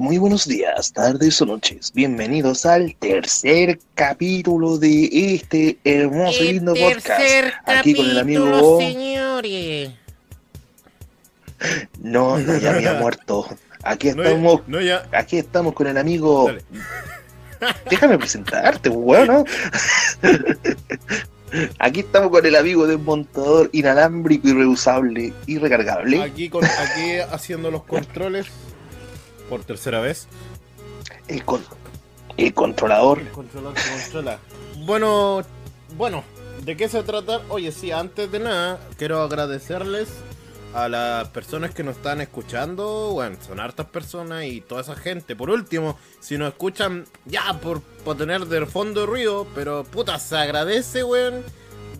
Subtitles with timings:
[0.00, 1.92] Muy buenos días, tardes o noches.
[1.92, 7.20] Bienvenidos al tercer capítulo de este hermoso y lindo podcast.
[7.66, 8.80] Aquí con el amigo.
[8.80, 9.90] señores.
[11.98, 13.46] No, no, ya había muerto.
[13.82, 14.66] Aquí estamos.
[14.66, 15.06] No, ya.
[15.12, 16.46] Aquí estamos con el amigo.
[16.46, 16.64] Dale.
[17.90, 19.44] Déjame presentarte, weón, ¿no?
[21.78, 26.22] Aquí estamos con el amigo desmontador inalámbrico y reusable y recargable.
[26.22, 28.46] Aquí, con, aquí haciendo los controles
[29.50, 30.28] por tercera vez.
[31.28, 31.64] El, con-
[32.38, 33.18] el controlador.
[33.18, 34.38] El controlador que controla.
[34.86, 35.42] Bueno,
[35.98, 36.24] bueno,
[36.64, 37.42] ¿de qué se trata?
[37.50, 40.08] Oye, sí, antes de nada, quiero agradecerles
[40.72, 43.10] a las personas que nos están escuchando.
[43.12, 45.34] Bueno, son hartas personas y toda esa gente.
[45.36, 50.36] Por último, si nos escuchan ya por, por tener de fondo ruido, pero puta, se
[50.36, 51.42] agradece, weón.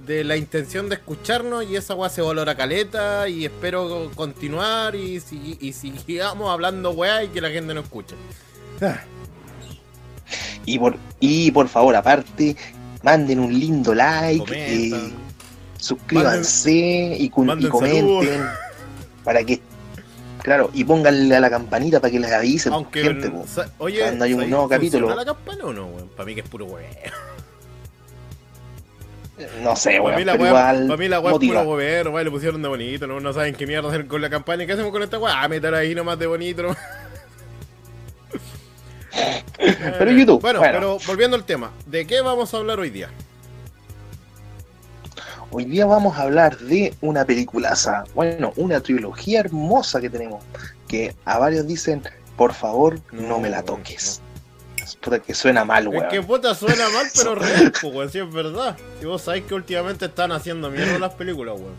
[0.06, 5.20] De la intención de escucharnos y esa weá se valora caleta y espero continuar y,
[5.20, 8.14] si- y sigamos hablando weá y que la gente nos escuche.
[8.80, 9.00] Ah.
[10.64, 12.56] Y por, y por favor, aparte,
[13.02, 14.44] manden un lindo like.
[14.54, 15.12] eh,
[15.78, 17.70] suscríbanse y, comenten
[19.24, 19.60] para que
[20.42, 23.44] claro y pónganle a la campanita para que les avisen Aunque, gente po.
[23.78, 25.14] oye, cuando hay un ¿sabes nuevo capítulo.
[25.14, 26.08] la campana o no, weón?
[26.08, 26.86] Para mí que es puro weón.
[29.62, 31.62] No sé Para weón, mí la pero weá, igual pa' mí la weá es puro
[31.62, 34.66] weón, weón, le pusieron de bonito, no, no saben qué mierda hacer con la campaña.
[34.66, 35.42] ¿Qué hacemos con esta weá?
[35.42, 36.62] Ah, meter ahí nomás de bonito.
[36.62, 36.78] nomás.
[39.98, 40.72] Pero YouTube, Bueno, bueno.
[40.78, 43.08] pero volviendo al tema, ¿de qué vamos a hablar hoy día?
[45.52, 50.44] hoy día vamos a hablar de una peliculaza bueno una trilogía hermosa que tenemos
[50.86, 52.04] que a varios dicen
[52.36, 54.29] por favor no, No, me la toques Es
[54.96, 58.18] puta que suena mal Es weón que puta suena mal, pero real, pues, weón, sí
[58.18, 58.76] es verdad.
[59.00, 61.74] Y vos sabés que últimamente están haciendo mierda las películas, weón.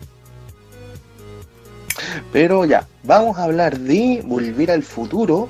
[2.32, 5.48] pero ya vamos a hablar de volver al futuro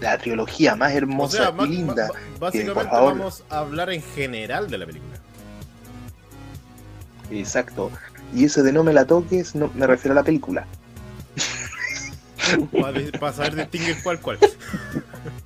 [0.00, 3.18] la trilogía más O hermosa sea, y linda básicamente por favor.
[3.18, 5.18] vamos a hablar en general de la película.
[7.30, 7.90] Exacto.
[8.34, 10.66] Y ese de no me la toques, no me refiero a la película.
[13.20, 14.38] Para saber distinguir cuál cuál.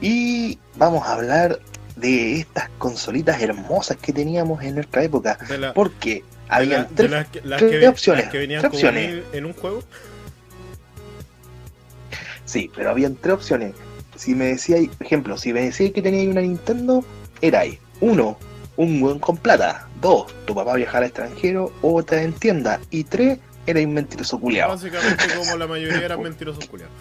[0.00, 1.60] Y vamos a hablar
[1.96, 5.38] de estas consolitas hermosas que teníamos en nuestra época.
[5.58, 9.22] La, Porque había tres, las, que, las tres que- opciones, las que venían tres opciones.
[9.32, 9.82] en, un juego.
[12.44, 13.74] sí, pero habían tres opciones.
[14.16, 17.04] Si me decía, por ejemplo, si me decía que tenía una Nintendo,
[17.40, 17.78] era ahí.
[18.00, 18.36] Uno,
[18.76, 19.86] un buen con plata.
[20.00, 22.80] Dos, tu papá viajaba al extranjero o te en tienda.
[22.90, 24.70] Y tres, era un mentiroso culiao.
[24.70, 26.92] Básicamente como la mayoría eran mentirosos culiados.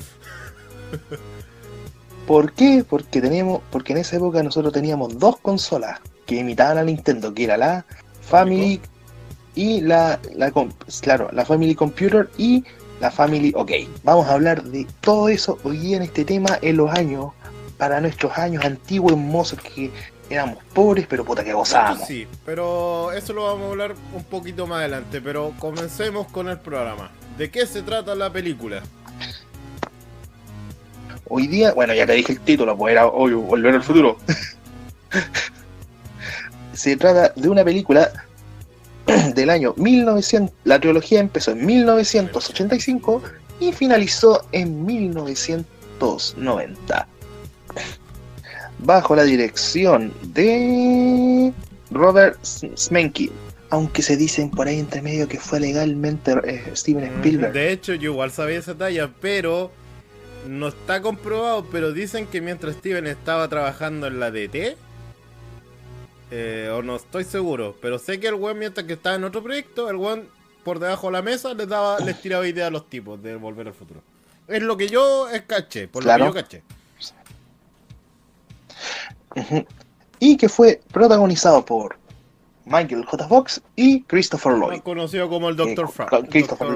[2.27, 2.85] ¿Por qué?
[2.87, 7.43] Porque tenemos, porque en esa época nosotros teníamos dos consolas que imitaban a Nintendo, que
[7.43, 7.85] era la
[8.21, 8.79] Family
[9.55, 10.19] y la,
[11.01, 12.63] claro, la Family Computer y
[13.01, 13.71] la Family OK.
[14.03, 17.31] Vamos a hablar de todo eso hoy día en este tema en los años,
[17.77, 19.91] para nuestros años antiguos hermosos que
[20.29, 22.07] éramos pobres, pero puta que gozábamos.
[22.07, 25.19] Sí, pero eso lo vamos a hablar un poquito más adelante.
[25.19, 27.11] Pero comencemos con el programa.
[27.37, 28.81] ¿De qué se trata la película?
[31.33, 34.17] Hoy día, bueno, ya te dije el título, pues era hoy Volver al Futuro.
[36.73, 38.11] Se trata de una película
[39.33, 40.53] del año 1900.
[40.65, 43.21] La trilogía empezó en 1985
[43.61, 47.07] y finalizó en 1990.
[48.79, 51.53] Bajo la dirección de
[51.91, 53.31] Robert Smenke.
[53.69, 57.53] Aunque se dicen por ahí entre medio que fue legalmente eh, Steven Spielberg.
[57.53, 59.71] De hecho, yo igual sabía esa talla, pero
[60.47, 61.65] no está comprobado.
[61.71, 64.75] Pero dicen que mientras Steven estaba trabajando en la DT,
[66.31, 69.43] eh, o no estoy seguro, pero sé que el weón, mientras que estaba en otro
[69.43, 70.27] proyecto, el weón
[70.63, 73.67] por debajo de la mesa les daba, les tiraba ideas a los tipos de volver
[73.67, 74.01] al futuro.
[74.47, 76.25] Es lo que yo caché, por Claro.
[76.25, 76.63] lo que yo caché.
[80.19, 81.97] Y que fue protagonizado por
[82.65, 83.27] Michael J.
[83.27, 84.81] Fox y Christopher Más Lloyd.
[84.81, 85.85] conocido como el Dr.
[85.85, 86.29] Eh, Frank.
[86.29, 86.67] Christopher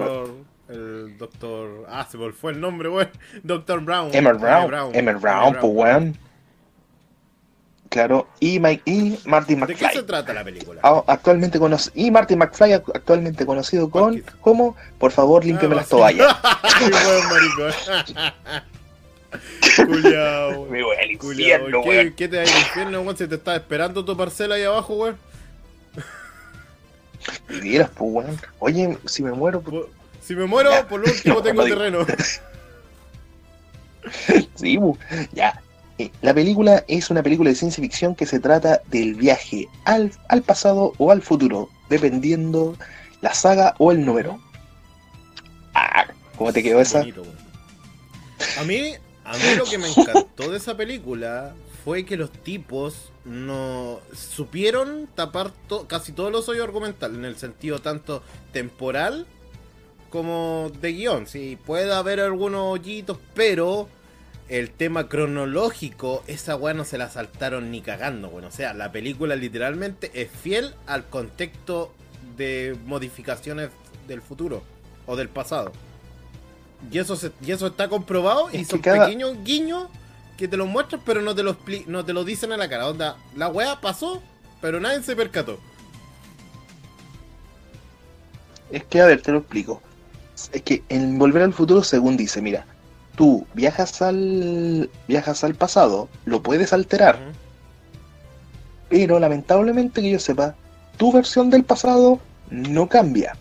[0.69, 1.85] El Dr.
[1.89, 3.09] Ah, se fue el nombre, weón.
[3.43, 3.79] Dr.
[3.81, 4.09] Brown.
[4.13, 6.17] Emmett Brown, Emmett Brown, pues weón.
[7.89, 10.05] Claro, y, Mike, y Martin ¿De qué se McFly.
[10.05, 10.81] trata la película?
[10.83, 15.77] Ah, Actualmente conocido, y Martin McFly act- actualmente conocido con como Por favor, límpiame Ah,
[15.77, 16.35] las toallas.
[16.77, 18.25] Qué buen maricón.
[19.85, 21.59] Culiao, Me voy al culiao.
[21.59, 22.13] infierno, ¿Qué, weón.
[22.13, 23.17] ¿Qué te da el infierno, weón?
[23.17, 25.17] Si te está esperando tu parcela ahí abajo, weón.
[27.61, 28.37] Vieras, pues weón.
[28.59, 29.85] Oye, si me muero, pues,
[30.25, 30.87] Si me muero, Ya.
[30.87, 31.99] por lo último tengo terreno.
[34.55, 34.77] Sí,
[35.33, 35.61] ya.
[35.97, 40.11] Eh, La película es una película de ciencia ficción que se trata del viaje al,
[40.29, 42.75] al pasado o al futuro, dependiendo
[43.21, 44.39] la saga o el número.
[45.73, 46.05] Ah,
[46.37, 46.99] ¿Cómo te quedó esa?
[46.99, 47.23] Bonito.
[48.59, 48.93] A mí,
[49.23, 55.07] a mí lo que me encantó de esa película fue que los tipos no supieron
[55.15, 58.21] tapar to- casi todos los hoyos argumentales, en el sentido tanto
[58.51, 59.25] temporal
[60.09, 61.27] como de guion.
[61.27, 63.87] Sí, puede haber algunos hoyitos, pero
[64.47, 68.47] el tema cronológico, esa weá no se la saltaron ni cagando, bueno.
[68.49, 71.93] O sea, la película literalmente es fiel al contexto
[72.37, 73.69] de modificaciones
[74.07, 74.63] del futuro
[75.07, 75.71] o del pasado.
[76.91, 79.87] Y eso, se- y eso está comprobado y Es son cada- pequeños guiños
[80.37, 81.57] que te lo muestran, pero no te lo,
[81.87, 82.87] no te lo dicen a la cara.
[82.87, 84.21] Onda, la weá pasó,
[84.61, 85.57] pero nadie se percató.
[88.71, 89.81] Es que, a ver, te lo explico.
[90.51, 92.65] Es que en Volver al Futuro, según dice, mira,
[93.15, 97.19] tú viajas al viajas al pasado, lo puedes alterar,
[98.89, 100.55] pero lamentablemente que yo sepa,
[100.97, 103.35] tu versión del pasado no cambia.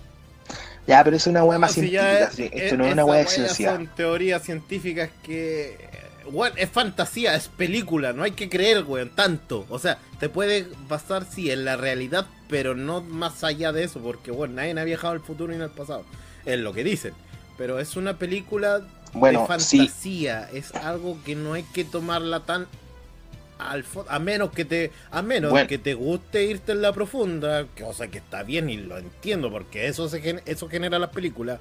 [0.87, 3.05] Ya, pero es una weá más si científica, ya sí, es- esto no es una
[3.05, 3.73] weá de ciencia.
[3.73, 5.93] Son teorías científicas que.
[6.31, 9.67] Bueno, es fantasía, es película, no hay que creer, weón, tanto.
[9.69, 14.01] O sea, te puede basar, sí, en la realidad, pero no más allá de eso,
[14.01, 16.05] porque, bueno, nadie ha viajado al futuro ni al pasado.
[16.47, 17.15] Es lo que dicen.
[17.57, 18.83] Pero es una película
[19.13, 22.67] Bueno, de sí, fantasía, es algo que no hay que tomarla tan
[23.59, 25.69] al a menos que te a menos Bueno.
[25.69, 29.87] que te guste irte en la profunda, cosa que está bien y lo entiendo porque
[29.87, 31.61] eso se gen- eso genera las películas,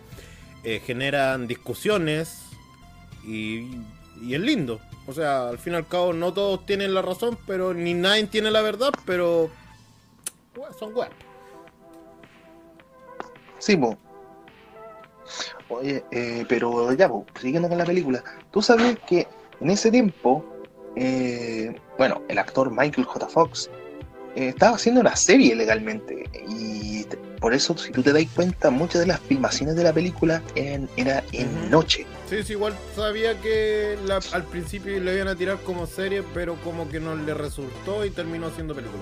[0.63, 2.39] eh, generan discusiones
[3.25, 3.68] y,
[4.21, 4.81] y es lindo.
[5.06, 8.25] O sea, al fin y al cabo no todos tienen la razón, pero ni nadie
[8.27, 9.51] tiene la verdad, pero
[10.56, 11.12] bueno, son weas.
[13.59, 13.97] sí, po.
[15.80, 19.28] Oye, eh, pero ya, po, siguiendo con la película, tú sabes que
[19.62, 20.44] en ese tiempo,
[20.96, 23.28] eh, bueno, el actor Michael J.
[23.28, 23.70] Fox
[24.36, 28.70] eh, estaba haciendo una serie legalmente y te- por eso, si tú te das cuenta,
[28.72, 32.06] muchas de las filmaciones de la película eran, era en noche.
[32.30, 36.56] Sí, sí, igual sabía que la- al principio le iban a tirar como serie, pero
[36.64, 39.02] como que no le resultó y terminó haciendo película.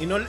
[0.00, 0.26] Y no, le-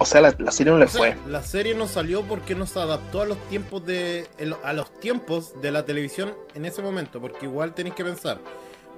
[0.00, 1.16] O sea, la, la serie no le o sea, fue.
[1.26, 4.28] la serie no salió porque no se adaptó a los tiempos de
[4.62, 8.38] a los tiempos de la televisión en ese momento, porque igual tenéis que pensar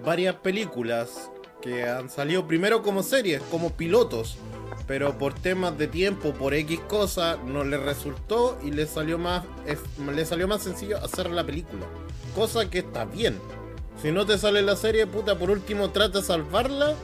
[0.05, 1.31] varias películas
[1.63, 4.37] que han salido primero como series, como pilotos,
[4.87, 9.45] pero por temas de tiempo, por X cosa, no le resultó y le salió más
[9.67, 11.87] es- le salió más sencillo hacer la película,
[12.35, 13.39] cosa que está bien.
[14.03, 16.95] Si no te sale la serie, puta, por último trata de salvarla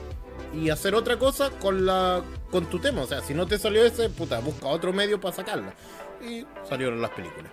[0.55, 3.01] y hacer otra cosa con la con tu tema.
[3.01, 5.73] O sea, si no te salió ese, puta, busca otro medio para sacarla.
[6.21, 7.51] Y salieron las películas.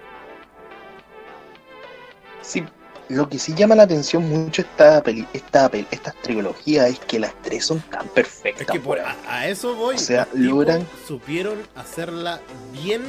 [2.43, 2.64] Sí,
[3.08, 7.19] lo que sí llama la atención mucho esta peli, esta pel- estas trilogías es que
[7.19, 8.62] las tres son tan perfectas.
[8.62, 9.96] Es que por, a, a eso voy.
[9.96, 12.40] O sea, logran- Supieron hacerla
[12.73, 13.02] bien.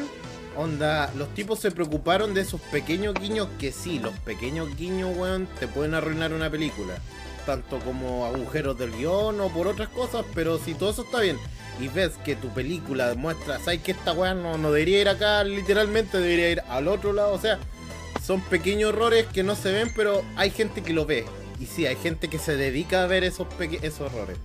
[0.57, 5.47] Onda, los tipos se preocuparon de esos pequeños guiños que sí, los pequeños guiños, weón,
[5.59, 6.95] te pueden arruinar una película.
[7.45, 11.37] Tanto como agujeros del guion o por otras cosas, pero si todo eso está bien
[11.79, 15.43] y ves que tu película demuestra, sabes que esta weá no, no debería ir acá,
[15.43, 17.59] literalmente debería ir al otro lado, o sea,
[18.25, 21.25] son pequeños errores que no se ven, pero hay gente que lo ve.
[21.59, 23.47] Y sí, hay gente que se dedica a ver esos,
[23.81, 24.37] esos errores.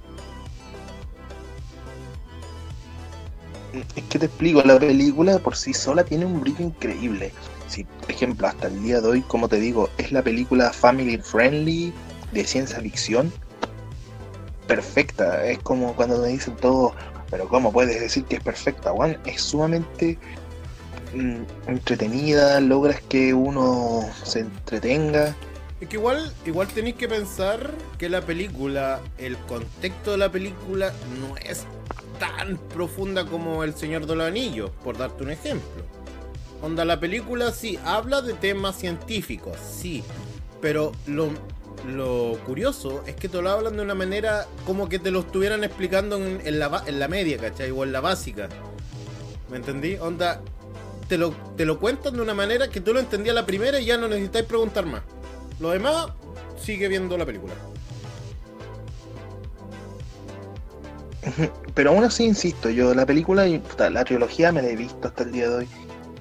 [3.95, 7.33] Es que te explico, la película por sí sola tiene un brillo increíble.
[7.69, 11.19] Si, por ejemplo, hasta el día de hoy, como te digo, es la película family
[11.19, 11.93] friendly
[12.33, 13.33] de ciencia ficción
[14.67, 15.47] perfecta.
[15.47, 16.95] Es como cuando me dicen todo,
[17.31, 18.91] pero ¿cómo puedes decir que es perfecta?
[18.91, 20.19] Juan, es sumamente
[21.15, 25.35] mm, entretenida, logras que uno se entretenga.
[25.81, 30.93] Es que igual, igual tenéis que pensar que la película, el contexto de la película
[31.21, 31.65] no es
[32.19, 35.85] tan profunda como El Señor de los Anillos, por darte un ejemplo.
[36.63, 40.05] Onda, la película sí habla de temas científicos, sí,
[40.61, 41.31] pero lo,
[41.87, 45.65] lo curioso es que te lo hablan de una manera como que te lo estuvieran
[45.65, 47.71] explicando en, la, en la media, ¿cachai?
[47.71, 48.49] O en la básica.
[49.51, 49.97] ¿Me entendí?
[49.97, 50.41] Onda,
[51.09, 53.87] te lo, te lo cuentan de una manera que tú lo entendías la primera y
[53.87, 55.03] ya no necesitáis preguntar más.
[55.59, 56.09] Lo demás,
[56.61, 57.55] sigue viendo la película.
[61.75, 63.47] Pero aún así, insisto, yo la película,
[63.91, 65.69] la trilogía me la he visto hasta el día de hoy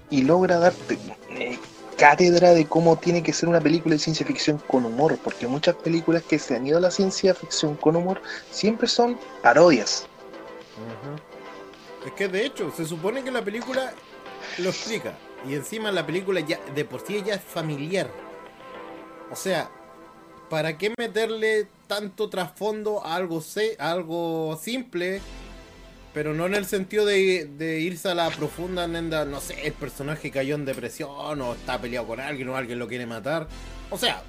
[0.10, 0.98] y logra darte
[2.00, 5.76] cátedra de cómo tiene que ser una película de ciencia ficción con humor, porque muchas
[5.76, 10.08] películas que se han ido a la ciencia ficción con humor siempre son parodias.
[12.06, 13.92] Es que de hecho, se supone que la película
[14.60, 15.14] lo explica.
[15.48, 18.10] Y encima la película ya de por sí ya es familiar.
[19.32, 19.70] O sea,
[20.50, 25.22] ¿para qué meterle tanto trasfondo a algo, se- a algo simple
[26.14, 29.74] pero no en el sentido de, de irse a la profunda nenda, no sé, el
[29.74, 33.48] personaje cayó en depresión o está peleado con alguien o alguien lo quiere matar.
[33.90, 34.24] O sea,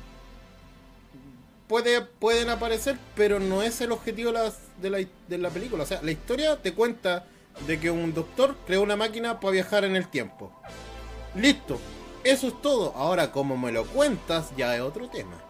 [1.69, 5.85] puede, pueden aparecer, pero no es el objetivo de la, de, la, de la película.
[5.85, 7.27] O sea, la historia te cuenta
[7.67, 10.53] de que un doctor creó una máquina para viajar en el tiempo.
[11.35, 11.79] Listo,
[12.25, 12.93] eso es todo.
[12.97, 15.41] Ahora, como me lo cuentas, ya es otro tema.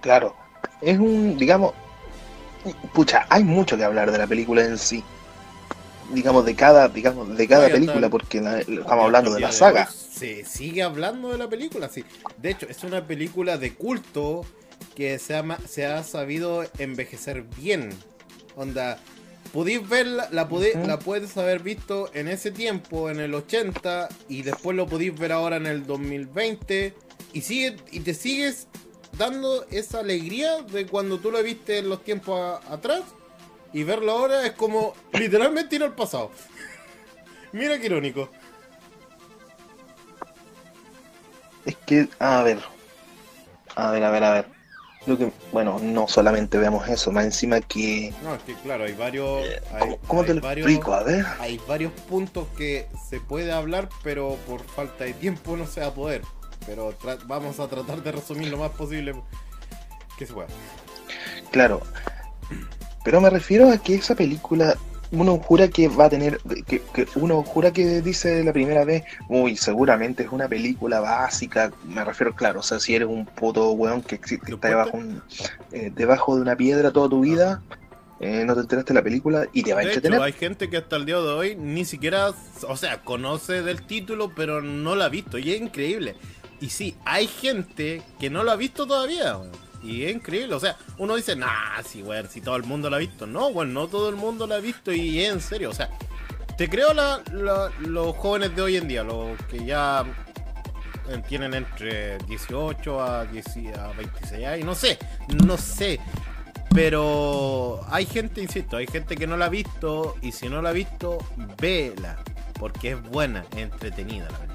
[0.00, 0.36] Claro,
[0.80, 1.74] es un, digamos,
[2.92, 5.02] pucha, hay mucho que hablar de la película en sí.
[6.12, 9.86] Digamos, de cada, digamos, de cada Oye, película, porque la- estamos hablando de la saga.
[9.86, 12.04] Se sigue hablando de la película, sí.
[12.36, 14.44] De hecho, es una película de culto
[14.94, 17.90] que se, ama- se ha sabido envejecer bien.
[18.54, 18.98] Onda,
[19.52, 20.86] pudiste verla, la, Ujú.
[20.86, 25.32] la puedes haber visto en ese tiempo, en el 80, y después lo pudiste ver
[25.32, 26.94] ahora en el 2020,
[27.32, 28.68] y, sigue, y te sigues
[29.16, 33.02] dando esa alegría de cuando tú lo viste en los tiempos a- atrás,
[33.72, 36.30] y verlo ahora es como literalmente ir al pasado.
[37.52, 38.28] Mira qué irónico.
[41.64, 42.58] Es que, a ver,
[43.74, 44.46] a ver, a ver, a ver.
[45.06, 48.12] Lo que, bueno, no solamente veamos eso, más encima que...
[48.22, 49.42] No, es que claro, hay varios.
[49.72, 50.94] hay- ¿Cómo, cómo te lo varios- explico?
[50.94, 51.26] A ver.
[51.40, 55.88] Hay varios puntos que se puede hablar, pero por falta de tiempo no se va
[55.88, 56.22] a poder.
[56.66, 56.94] Pero
[57.26, 59.14] vamos a tratar de resumir lo más posible
[60.18, 60.48] que se pueda.
[61.50, 61.82] Claro.
[63.04, 64.76] Pero me refiero a que esa película,
[65.12, 69.04] uno jura que va a tener, que, que uno jura que dice la primera vez,
[69.28, 73.72] uy, seguramente es una película básica, me refiero, claro, o sea, si eres un puto
[73.72, 75.22] weón que existe, ¿Lo está debajo, un-
[75.72, 77.60] eh, debajo de una piedra toda tu vida,
[78.20, 80.14] eh, no te enteraste de la película y te va a entretener.
[80.14, 82.30] hecho, hay gente que hasta el día de hoy ni siquiera,
[82.66, 85.36] o sea, conoce del título, pero no la ha visto.
[85.36, 86.16] Y es increíble.
[86.60, 89.36] Y sí, hay gente que no lo ha visto todavía.
[89.36, 89.52] weón.
[89.82, 90.54] Y es increíble.
[90.54, 93.26] O sea, uno dice, nah, sí, weón, si todo el mundo lo ha visto.
[93.26, 95.70] No, bueno, no todo el mundo lo ha visto y en serio.
[95.70, 95.90] O sea,
[96.56, 96.94] te creo
[97.80, 100.04] los jóvenes de hoy en día, los que ya
[101.08, 103.46] eh, tienen entre 18 a, 10
[103.78, 104.98] a 26 años, no sé,
[105.44, 106.00] no sé.
[106.74, 110.70] Pero hay gente, insisto, hay gente que no la ha visto y si no la
[110.70, 111.18] ha visto,
[111.60, 112.18] vela,
[112.58, 114.53] porque es buena, entretenida la película.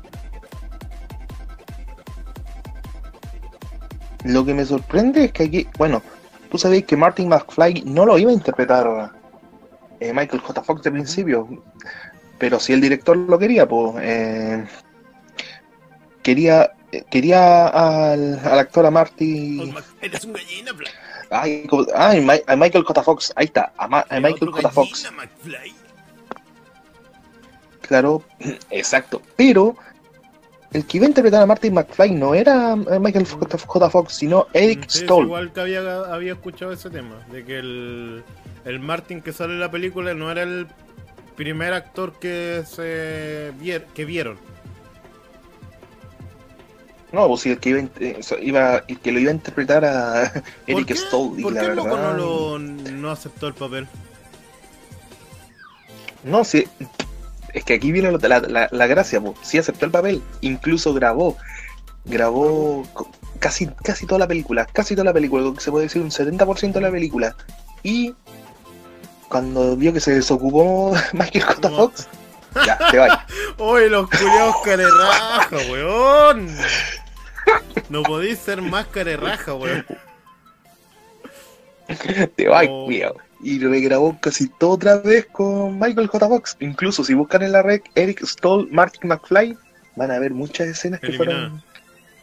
[4.26, 6.02] Lo que me sorprende es que aquí, bueno,
[6.52, 9.12] tú sabéis que Martin McFly no lo iba a interpretar
[10.00, 10.62] eh, Michael J.
[10.64, 11.48] Fox de principio,
[12.38, 14.66] pero si el director lo quería, pues eh,
[16.22, 20.72] quería eh, quería al, al actor a Marty, Eres un gallina,
[21.30, 23.04] ay, ¿cómo- ay, a Michael J.
[23.04, 24.70] Fox, ahí está, a, Ma- a Michael J.
[24.70, 25.08] Fox,
[27.82, 28.24] claro,
[28.70, 29.76] exacto, pero
[30.74, 33.90] el que iba a interpretar a Martin McFly no era eh, Michael J.
[33.90, 35.26] Fox, sino Eric Sí, Stoll.
[35.26, 35.82] igual que había,
[36.14, 38.24] había escuchado ese tema, de que el,
[38.66, 40.68] el Martin que sale en la película no era el
[41.36, 44.38] primer actor que se vier- que vieron.
[47.12, 50.44] No, pues el que iba, eh, iba- el que lo iba a interpretar a ¿Por
[50.68, 51.86] Eric qué, Stoll, y ¿por la qué verdad.
[51.86, 53.88] no, lo, no aceptó el papel?
[56.24, 56.68] No, sí,
[57.54, 59.38] es que aquí viene la, la- la gracia, pues.
[59.42, 61.38] Sí aceptó el papel, incluso grabó.
[62.06, 62.88] Grabó
[63.40, 66.82] casi, casi toda la película, casi toda la película, se puede decir un 70% de
[66.82, 67.36] la película.
[67.84, 68.14] Y
[69.28, 71.70] cuando vio que se desocupó Michael J.
[71.70, 72.08] Fox,
[72.66, 73.26] ya, te va.
[73.58, 76.48] ¡Uy, los culiados carerraja, weón!
[77.90, 79.86] No podéis ser más carerraja, weón.
[82.36, 82.86] Te va, Oh.
[82.86, 83.16] cuidado.
[83.42, 86.28] Y regrabó casi todo otra vez con Michael J.
[86.28, 86.58] Fox.
[86.60, 89.58] Incluso si buscan en la red Eric Stoll, Martin McFly,
[89.96, 91.64] van a ver muchas escenas que fueron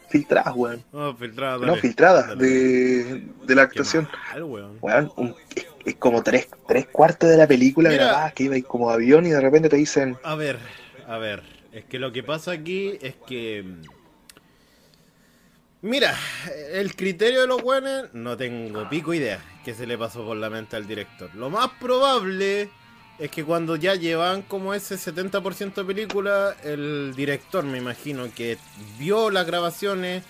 [0.09, 0.83] filtradas, weón.
[0.93, 2.45] No, filtrada, No, filtradas dale.
[2.47, 4.07] de, de la actuación.
[4.31, 4.77] mal, weón.
[4.81, 8.05] Weón, un- es, es como tres, tres cuartos de la película Mira.
[8.05, 10.59] grabada que iba ahí como avión y de repente te dicen, A ver,
[11.07, 11.41] a ver.
[11.73, 13.63] Es que lo que pasa aquí es que.
[13.63, 13.81] mm,
[15.81, 16.15] Mira,
[16.73, 20.49] el criterio de los weones no tengo pico idea que se le pasó por la
[20.49, 21.29] mente al director.
[21.35, 22.69] Lo más probable
[23.19, 28.57] es que cuando ya llevan como ese 70% de película, el director me imagino que
[28.97, 30.23] vio las grabaciones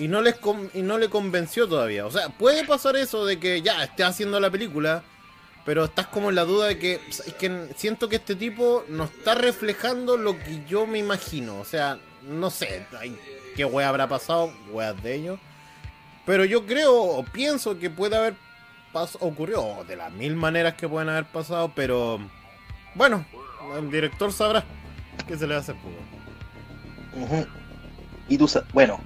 [0.00, 0.34] y no les
[0.74, 2.04] y no le convenció todavía.
[2.06, 5.04] O sea, puede pasar eso de que ya esté haciendo la película,
[5.64, 9.04] pero estás como en la duda de que es que siento que este tipo no
[9.04, 11.60] está reflejando lo que yo me imagino.
[11.60, 13.16] O sea, no sé ay,
[13.54, 15.38] qué wea habrá pasado, weas de ellos.
[16.26, 18.34] Pero yo creo o pienso que puede haber
[18.92, 22.18] pas- ocurrido de las mil maneras que pueden haber pasado, pero
[22.94, 23.24] bueno,
[23.78, 24.64] el director sabrá
[25.26, 25.76] qué se le va a hacer.
[25.82, 27.22] pues.
[27.24, 27.46] "Ujú".
[28.28, 28.98] y tú bueno,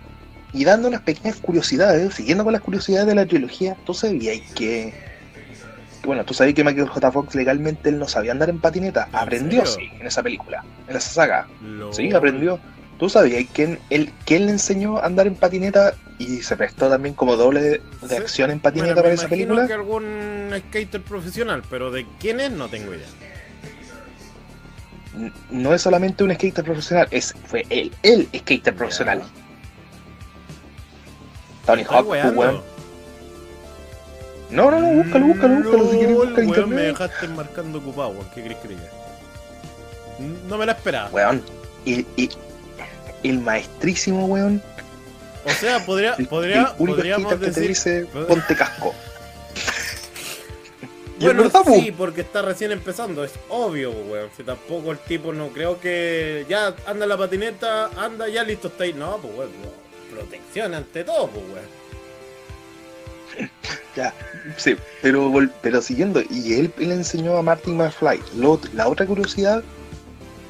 [0.52, 4.94] y dando unas pequeñas curiosidades, siguiendo con las curiosidades de la trilogía, tú sabías que
[6.04, 7.10] bueno, tú sabías que Michael J.
[7.10, 9.08] Fox legalmente él no sabía andar en patineta.
[9.10, 9.90] ¿En Aprendió, serio?
[9.90, 11.48] sí, en esa película, en esa saga.
[11.60, 12.60] Lo- Sí, aprendió.
[12.96, 16.88] ¿Tú sabías que él, que él le enseñó a andar en patineta y se prestó
[16.88, 18.14] también como doble de, Sí.
[18.16, 19.66] acción en patineta Bueno, me para esa película?
[19.66, 23.06] que algún skater profesional, pero de quién es no tengo idea.
[25.50, 29.22] No es solamente un skater profesional, es fue él, el skater profesional.
[31.64, 32.60] Tony Hawk, weón.
[34.50, 35.90] No, no, no, búscalo, búscalo, búscalo.
[35.90, 36.98] Si quieres, Lol, busca en weón, me internet.
[36.98, 38.26] dejaste marcando ocupado, weón.
[38.34, 38.82] ¿Qué crees que diga?
[40.48, 41.10] No me la esperaba.
[41.10, 41.42] Weón,
[41.84, 42.28] el, el,
[43.24, 44.62] el maestrísimo, weón.
[45.46, 47.68] O sea, podría, podría, el podríamos que te decir.
[47.68, 48.94] dice, ponte casco.
[51.18, 54.28] Bueno, verdad, sí, porque está recién empezando, es obvio, weón.
[54.36, 58.84] Si tampoco el tipo no creo que ya anda la patineta, anda, ya listo está
[58.84, 58.92] ahí.
[58.92, 59.50] No, pues weón,
[60.12, 63.50] protección ante todo, pues weón.
[63.96, 64.12] Ya,
[64.58, 68.20] sí, pero, pero siguiendo, y él le enseñó a Martin McFly.
[68.36, 69.64] Lo- la otra curiosidad,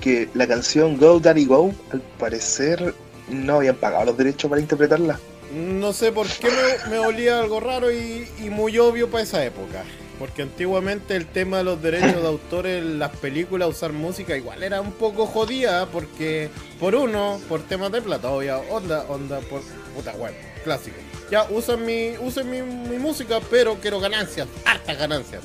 [0.01, 2.93] que la canción Go Daddy Go, al parecer
[3.29, 5.19] no habían pagado los derechos para interpretarla.
[5.53, 9.45] No sé por qué me, me olía algo raro y, y muy obvio para esa
[9.45, 9.85] época.
[10.19, 14.63] Porque antiguamente el tema de los derechos de autor en las películas, usar música, igual
[14.63, 15.87] era un poco jodida.
[15.87, 16.49] Porque,
[16.81, 19.61] por uno, por temas de plata, obvio, onda, onda, por
[19.95, 20.97] puta, bueno, clásico.
[21.31, 25.43] Ya, usan mi, usen mi, mi música, pero quiero ganancias, hartas ganancias.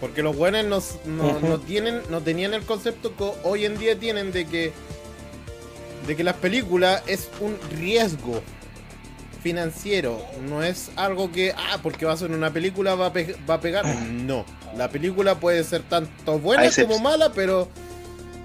[0.00, 4.32] Porque los buenos no, no tienen, no tenían el concepto que hoy en día tienen
[4.32, 4.72] de que
[6.06, 8.42] de que las películas es un riesgo
[9.42, 13.36] financiero, no es algo que, ah, porque va a ser una película va a, pe-
[13.48, 13.84] va a pegar.
[13.86, 14.44] No,
[14.76, 17.68] la película puede ser tanto buena como mala, pero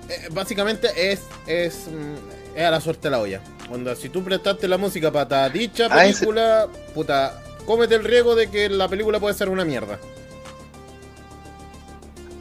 [0.09, 3.41] eh, básicamente es, es, mm, es a la suerte de la olla.
[3.69, 8.35] Cuando si tú prestaste la música para dicha A ese- película, puta, cómete el riesgo
[8.35, 9.99] de que la película puede ser una mierda.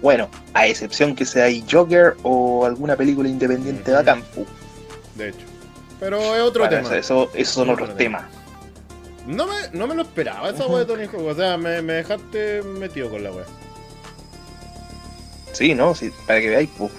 [0.03, 4.47] Bueno, a excepción que sea Joker o alguna película independiente de campo.
[5.19, 5.45] De hecho.
[6.01, 6.81] Pero es otro tema.
[6.83, 8.29] eso, eso, esos son Otro otros tema.
[8.31, 8.39] temas.
[9.27, 11.27] No me, no me lo esperaba esa wea de Tony Hawk.
[11.27, 13.45] O sea, me, me dejaste metido con la wea.
[15.53, 15.95] Sí, ¿no?
[15.95, 16.71] Sí, para que veáis.
[16.71, 16.91] po.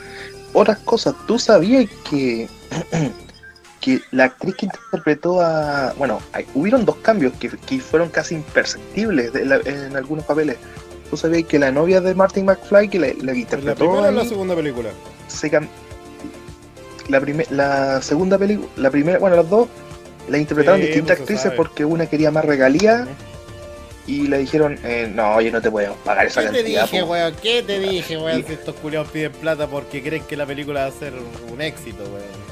[0.54, 2.48] Otras cosas, ¿tú sabías que,
[3.82, 5.94] que la actriz que interpretó a...
[5.98, 10.58] Bueno, hay- hubieron dos cambios que, que fueron casi imperceptibles de la- en algunos papeles.
[11.10, 14.10] ¿Tú sabías que la novia de Martin McFly, que la, la que ¿La interpretó primera
[14.10, 14.90] o la segunda película?
[15.28, 15.68] se cam-
[17.10, 19.68] la, primer- la segunda película, la primera, bueno, las dos,
[20.30, 21.56] la interpretaron Sí, distintas pues se actrices sabe.
[21.58, 23.08] porque una quería más regalía
[24.08, 27.08] y le dijeron, eh, no, oye, no te podemos pagar esa ¿Qué te dije, po".
[27.12, 27.36] weón?
[27.42, 28.44] ¿Qué te dije, weón?
[28.46, 31.14] Si estos culiados piden plata porque creen que la película va a ser
[31.52, 32.50] un éxito, weón.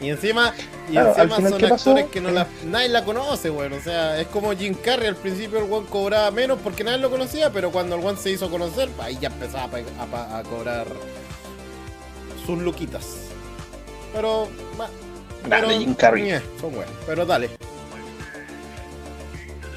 [0.00, 0.52] Y encima,
[0.88, 1.90] y Claro, al encima final, son ¿qué pasó?
[1.90, 3.72] actores que no la, nadie la conoce, weón.
[3.74, 7.10] O sea, es como Jim Carrey, al principio el weón cobraba menos porque nadie lo
[7.10, 10.42] conocía, pero cuando el weón se hizo conocer, ahí ya empezaba a, a pa- a
[10.42, 10.86] cobrar
[12.46, 13.06] sus luquitas.
[14.12, 14.48] Pero,
[15.46, 16.22] Grande pero- Jim Carrey.
[16.24, 17.50] ñe, son buenos, pero dale.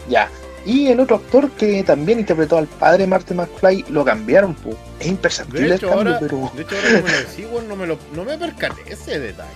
[0.10, 0.30] Ya.
[0.66, 4.76] Y el otro actor que también interpretó al padre Martin McFly lo cambiaron, po.
[5.00, 6.52] Es imperceptible el cambio, ahora, pero.
[6.56, 9.50] de hecho, ahora que me lo decís, no me, lo, no me percaté ese detalle.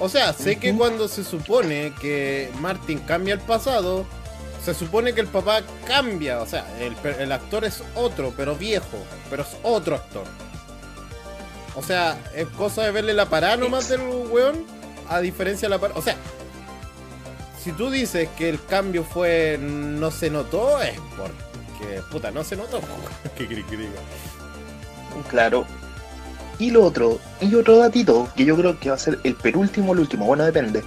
[0.00, 4.06] O sea, sé que cuando se supone que Martin cambia el pasado,
[4.64, 6.40] se supone que el papá cambia.
[6.40, 8.98] O sea, el, el actor es otro, pero viejo.
[9.28, 10.24] Pero es otro actor.
[11.74, 14.64] O sea, es cosa de verle la parada nomás del weón,
[15.08, 15.98] a diferencia de la parada.
[15.98, 16.16] O sea,
[17.62, 19.58] si tú dices que el cambio fue.
[19.60, 22.02] no se notó, es porque.
[22.10, 22.80] puta, no se notó.
[23.36, 23.64] ¿Qué diga?
[25.28, 25.66] Claro.
[26.58, 29.90] Y lo otro, y otro datito, que yo creo que va a ser el penúltimo
[29.90, 30.82] o el último, bueno, depende.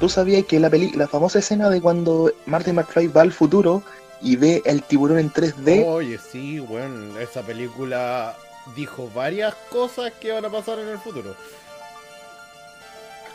[0.00, 3.82] ¿Tú sabías que la, peli la famosa escena de cuando Martin McFly va al futuro
[4.20, 5.84] y ve el tiburón en 3D?
[5.86, 8.34] Oye, sí, bueno, esa película
[8.74, 11.34] dijo varias cosas que van a pasar en el futuro.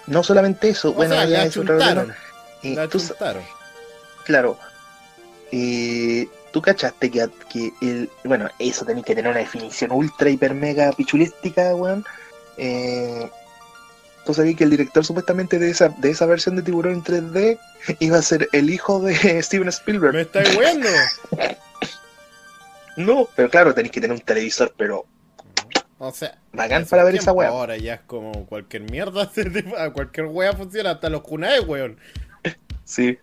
[0.08, 2.14] No solamente eso, O bueno, sea, ya la es chuntaron.
[2.64, 3.00] Eh, La tú
[4.26, 4.58] claro.
[5.52, 8.10] Eh, tú cachaste que, que el.
[8.24, 12.04] Bueno, eso tenéis que tener una definición ultra, hiper, mega pichulística, weón.
[12.58, 13.30] Eh,
[14.26, 17.60] tú sabías que el director supuestamente de esa, de esa versión de tiburón en 3D
[18.00, 20.14] iba a ser el hijo de Steven Spielberg.
[20.14, 20.90] ¿Me estáis weando?
[22.96, 25.06] No, pero claro, tenéis que tener un televisor, pero
[26.02, 27.32] O sea, bacán para ver esa.
[27.32, 29.30] Ahora ya es como cualquier mierda,
[29.94, 31.98] cualquier wea funciona, hasta los kunai, weón.
[32.86, 33.18] Sí.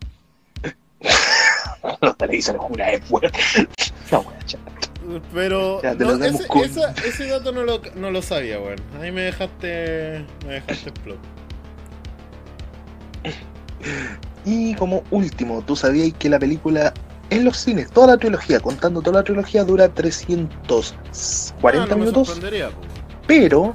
[2.01, 3.33] Los televisores una vez, weón.
[4.13, 4.59] No, weón, ya.
[5.33, 8.79] Pero Ya, no, ese, con- esa- ese dato no lo, no lo sabía, weón.
[9.01, 10.25] Ahí me dejaste.
[10.47, 11.19] Me dejaste explot.
[14.45, 16.93] Y como último, ¿tú sabías que la película
[17.31, 22.41] en los cines, toda la trilogía, contando toda la trilogía, dura 340 Ah, no minutos.
[23.27, 23.75] Pero,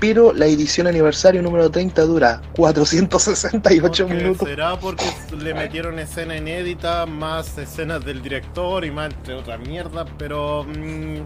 [0.00, 4.48] pero la edición aniversario número 30 dura 468 Porque minutos.
[4.48, 5.04] Será porque
[5.38, 10.64] le metieron escena inédita, más escenas del director y más entre otras mierdas, pero.
[10.64, 11.18] mm,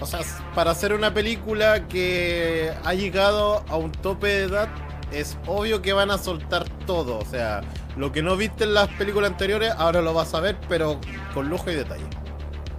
[0.00, 0.20] o sea,
[0.54, 4.68] para hacer una película que ha llegado a un tope de edad,
[5.12, 7.18] es obvio que van a soltar todo.
[7.18, 7.60] O sea,
[7.96, 10.98] lo que no viste en las películas anteriores, ahora lo vas a ver, pero
[11.32, 12.04] con lujo y detalle.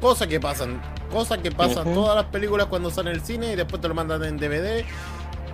[0.01, 0.81] Cosa que pasan.
[1.11, 2.01] Cosa que pasa en Ujú.
[2.01, 4.83] todas las películas cuando salen en el cine y después te lo mandan en DVD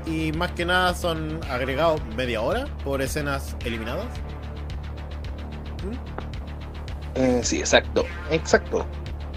[0.06, 4.08] y más que nada son agregados media hora por escenas eliminadas.
[5.84, 7.20] ¿Mm?
[7.20, 8.86] Eh, sí, exacto, exacto.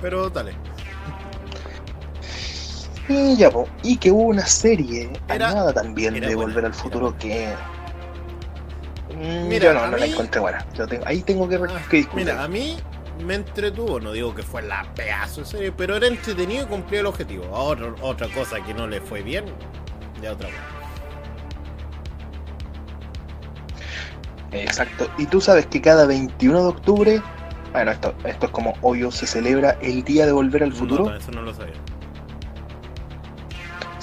[0.00, 0.54] Pero dale.
[3.08, 6.74] Y ya, po, y que hubo una serie Era- animada también de buena, Volver al
[6.74, 7.52] Futuro que.
[9.14, 10.66] Mm, Mira, yo no, no la encontré buena.
[10.74, 12.24] Yo tengo, ahí tengo que, Ah, que discutir.
[12.26, 12.76] Mira, a mí
[13.24, 17.00] me entretuvo, no digo que fue la pedazo de serie, pero era entretenido y cumplía
[17.00, 17.44] el objetivo.
[17.54, 19.44] Ahora, otra cosa que no le fue bien,
[20.22, 20.60] ya otra cosa.
[24.52, 25.08] Exacto.
[25.18, 27.22] Y tú sabes que cada 21 de octubre,
[27.72, 31.04] bueno, esto, esto es como obvio, se celebra el Día de Volver al Futuro.
[31.06, 31.74] No, eso no lo sabía.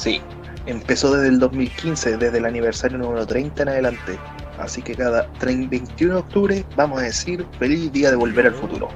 [0.02, 0.20] Sí,
[0.66, 4.18] empezó desde el 2015, desde el aniversario número 30 en adelante.
[4.58, 8.56] Así que cada 30 21 de octubre vamos a decir feliz Día de Volver al
[8.56, 8.90] Futuro.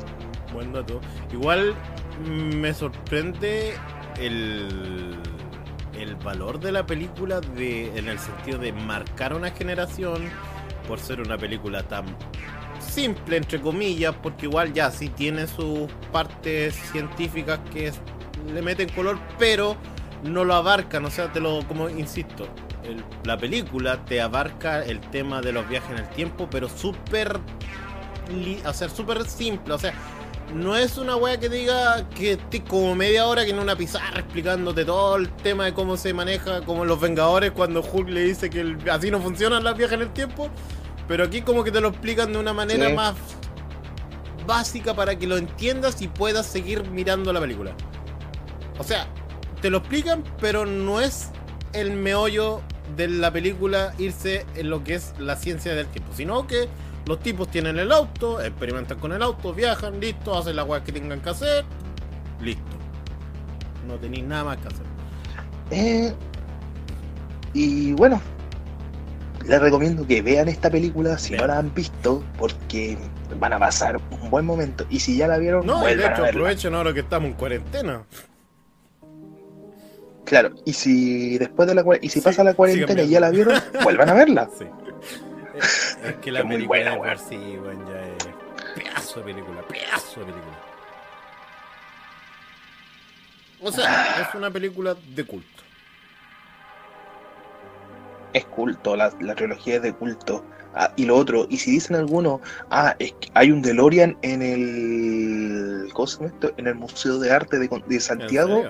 [0.51, 0.99] Buen dato.
[1.31, 1.75] Igual
[2.25, 3.75] mm, me sorprende
[4.19, 5.15] el,
[5.95, 10.23] el valor de la película de, en el sentido de marcar una generación
[10.87, 12.05] por ser una película tan
[12.79, 17.91] simple, entre comillas, porque igual ya sí tiene sus partes científicas que
[18.51, 19.77] le meten color, pero
[20.25, 22.47] no lo abarcan, o sea, te lo, como insisto,
[22.83, 27.39] el- la película te abarca el tema de los viajes en el tiempo, pero súper,
[28.65, 29.93] o sea, súper simple, o sea,
[30.53, 34.19] no es una wea que diga que esté como media hora que en una pizarra
[34.19, 38.49] explicándote todo el tema de cómo se maneja, como los Vengadores cuando Hulk le dice
[38.49, 40.49] que el- así no funcionan las viajes en el tiempo.
[41.07, 42.93] Pero aquí como que te lo explican de una manera Sí.
[42.93, 43.13] más
[44.47, 47.73] básica para que lo entiendas y puedas seguir mirando la película.
[48.77, 49.07] O sea,
[49.65, 51.31] te lo explican, pero no es
[51.73, 52.61] el meollo
[52.95, 56.69] de la película irse en lo que es la ciencia del tiempo, sino que
[57.07, 60.91] los tipos tienen el auto, experimentan con el auto, viajan, listo, hacen la weá que
[60.91, 61.65] tengan que hacer,
[62.39, 62.61] listo.
[63.87, 64.85] No tenéis nada más que hacer.
[65.71, 66.13] Eh,
[67.53, 68.21] y bueno,
[69.47, 72.99] les recomiendo que vean esta película si no la han visto, porque
[73.39, 74.85] van a pasar un buen momento.
[74.91, 78.05] Y si ya la vieron, No, de hecho aprovechen ahora que estamos en cuarentena.
[80.25, 83.29] Claro, y si después de la y si Sí, pasa la cuarentena y ya la
[83.29, 84.49] vieron, vuelvan a verla.
[84.57, 84.65] Sí.
[85.57, 89.19] Es, es que la Es muy película buena, de por sí, weón, ya es pedazo
[89.19, 90.59] de película, pedazo de película.
[93.61, 95.63] O sea, es una película de culto.
[98.33, 100.43] Es culto, la, la trilogía es de culto.
[100.73, 104.41] Ah, y lo otro, y si dicen alguno, ah, es que hay un DeLorean en
[104.41, 105.89] el.
[105.93, 106.51] ¿Cómo se llama esto?
[106.57, 108.63] En el Museo de Arte de, de ¿En Santiago.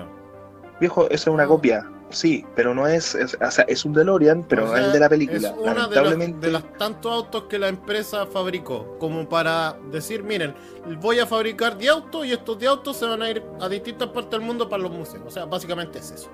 [0.80, 1.90] Viejo, eso es una copia.
[2.10, 4.92] Sí, pero no es, es- o sea, es un DeLorean, pero O no es el
[4.92, 5.38] de la película.
[5.48, 6.46] Es una de los, Lamentablemente.
[6.46, 10.54] de los tantos autos que la empresa fabricó, como para decir, miren,
[11.00, 14.08] voy a fabricar 10 autos y estos 10 autos se van a ir a distintas
[14.10, 15.24] partes del mundo para los museos.
[15.26, 16.30] O sea, básicamente es eso.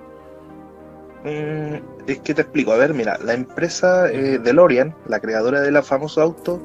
[1.24, 1.76] Mm,
[2.07, 5.83] es que te explico, a ver, mira, la empresa eh, DeLorean, la creadora de la
[5.83, 6.62] famoso auto,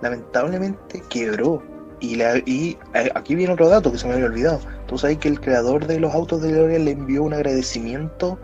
[0.00, 1.62] lamentablemente quebró.
[2.02, 4.58] Y, la, y eh, aquí viene otro dato que se me había olvidado.
[4.88, 8.40] Tú sabes que el creador de los autos de DeLorean le envió un agradecimiento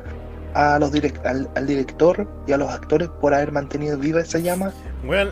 [0.55, 4.39] a los direct- al, al director y a los actores por haber mantenido viva esa
[4.39, 4.73] llama.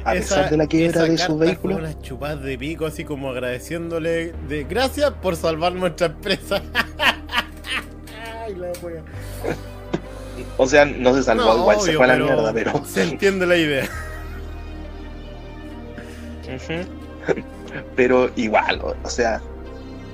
[0.04, 1.76] A pesar de la quiebra de su vehículo.
[1.76, 6.60] Unas chupadas de pico, así como agradeciéndole de gracias por salvar nuestra empresa.
[8.44, 9.02] Ay, la wea.
[10.56, 12.84] O sea, no se salvó, No, igual se fue a la mierda, pero.
[12.84, 13.84] Se entiende la idea.
[16.44, 16.82] Ujú.
[17.94, 19.40] Pero igual, o, sea,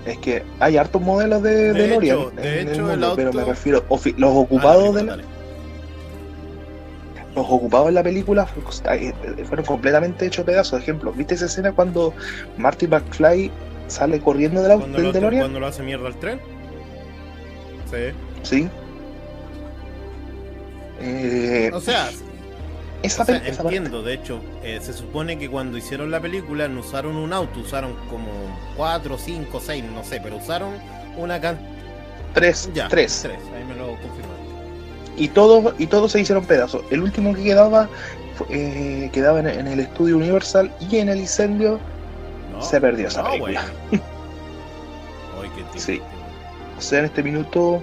[0.06, 3.12] es que hay hartos modelos de, De DeLorean hecho- de en el hecho, el mundo,
[3.16, 5.24] pero me auto- refiero, los Ah, ocupados dale, de la- dale.
[7.34, 8.46] los ocupados en la película
[8.92, 9.12] eh,
[9.44, 10.80] fueron completamente hechos pedazos.
[10.80, 12.12] Ejemplo, ¿viste esa escena cuando
[12.58, 13.50] Marty McFly
[13.88, 15.42] sale corriendo del auto del lo, DeLorean?
[15.42, 16.40] cuando lo hace mierda el tren.
[17.90, 18.12] Sí.
[18.42, 18.68] Sí.
[21.00, 22.10] Eh, O sea,
[23.02, 26.68] esa, o sea, parte- entiendo, de hecho, eh, se supone que cuando hicieron la película
[26.68, 28.30] no usaron un auto, usaron como
[28.76, 30.74] 4, 5, 6, no sé, pero usaron
[31.16, 31.68] una cantidad.
[32.34, 33.20] tres, Ya, tres.
[33.22, 34.42] Tres, ahí me lo confirmaron.
[35.16, 36.82] y todos y todos se hicieron pedazos.
[36.90, 37.88] El último que quedaba
[38.48, 41.78] eh, quedaba en, en el estudio Universal y en el incendio
[42.50, 43.62] No, se perdió esa película.
[45.40, 46.00] Ay, qué triste, Sí.
[46.78, 47.82] O sea, en este minuto,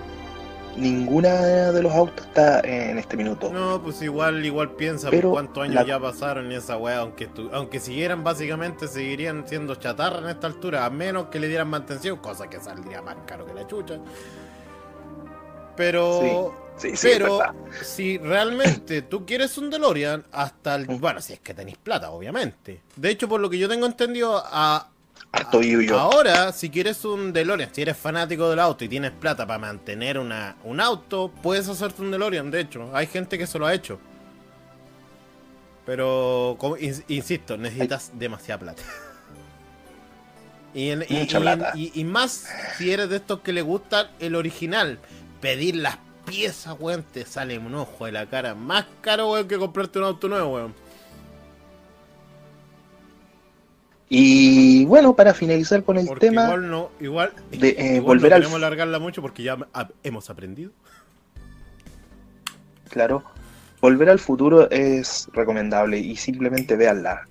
[0.77, 1.34] ninguna
[1.71, 3.51] de los autos está en este minuto.
[3.51, 6.99] No, pues igual, igual piensa Pero por cuántos años la- ya pasaron y esa weá,
[6.99, 11.47] aunque tu- aunque siguieran básicamente seguirían siendo chatarra en esta altura, a menos que le
[11.47, 13.99] dieran mantención, cosa que saldría más caro que la chucha.
[15.75, 17.39] Pero Sí, sí, es pero
[17.82, 20.88] si realmente tú quieres un DeLorean, hasta el.
[20.89, 20.99] Mm.
[20.99, 22.82] Bueno, si es que tenéis plata, obviamente.
[22.95, 24.89] De hecho, por lo que yo tengo entendido, a,
[25.32, 26.00] Harto yo.
[26.00, 30.18] ahora, si quieres un DeLorean, si eres fanático del auto y tienes plata para mantener
[30.18, 32.50] una, un auto, puedes hacerte un DeLorean.
[32.50, 34.00] De hecho, hay gente que se lo ha hecho.
[35.86, 38.84] Pero, como- insisto, necesitas demasiada plata.
[40.72, 41.72] Y, en- y- Mucha y- plata.
[41.74, 45.00] y- y más si eres de estos que le gusta el original.
[45.42, 48.54] Pedir las piezas, weón, te sale un ojo de la cara.
[48.54, 50.76] Más caro, weón, que comprarte un auto nuevo, weón.
[54.12, 58.32] Y bueno, para finalizar con el Porque tema, igual no, igual, de, eh, igual volver
[58.32, 59.56] no al- queremos alargarla mucho porque ya
[60.04, 60.72] hemos aprendido.
[62.89, 63.24] claro,
[63.82, 67.28] volver al futuro es recomendable y simplemente véanla.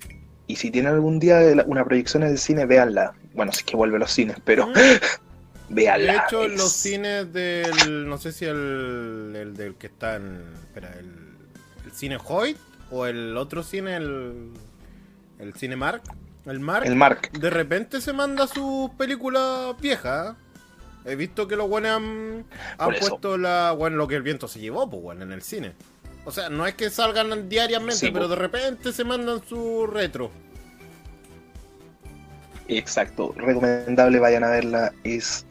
[0.46, 3.12] Y si tienen algún día una proyección en el cine, véanla.
[3.34, 4.72] Bueno, si es que vuelve a los cines, pero Mm.
[5.68, 6.12] véanla.
[6.12, 8.08] De hecho, es- los cines del.
[8.08, 10.42] No sé si el, el del que está en.
[10.62, 11.10] Espera, el,
[11.84, 12.56] el cine Hoyt
[12.92, 14.50] o el otro cine, el.
[15.40, 16.02] El cine Mark.
[16.48, 16.86] El Mark.
[16.86, 17.30] El Mark.
[17.32, 20.34] De repente se manda sus películas viejas.
[21.04, 22.44] He visto que los buenos han,
[22.98, 23.72] puesto la.
[23.72, 25.72] Bueno, lo que el viento se llevó, pues, bueno, en el cine.
[26.24, 30.30] O sea, no es que salgan diariamente, Sí, pero de repente se mandan su retro.
[32.68, 34.92] Exacto, recomendable, vayan a verla.
[35.04, 35.46] Es,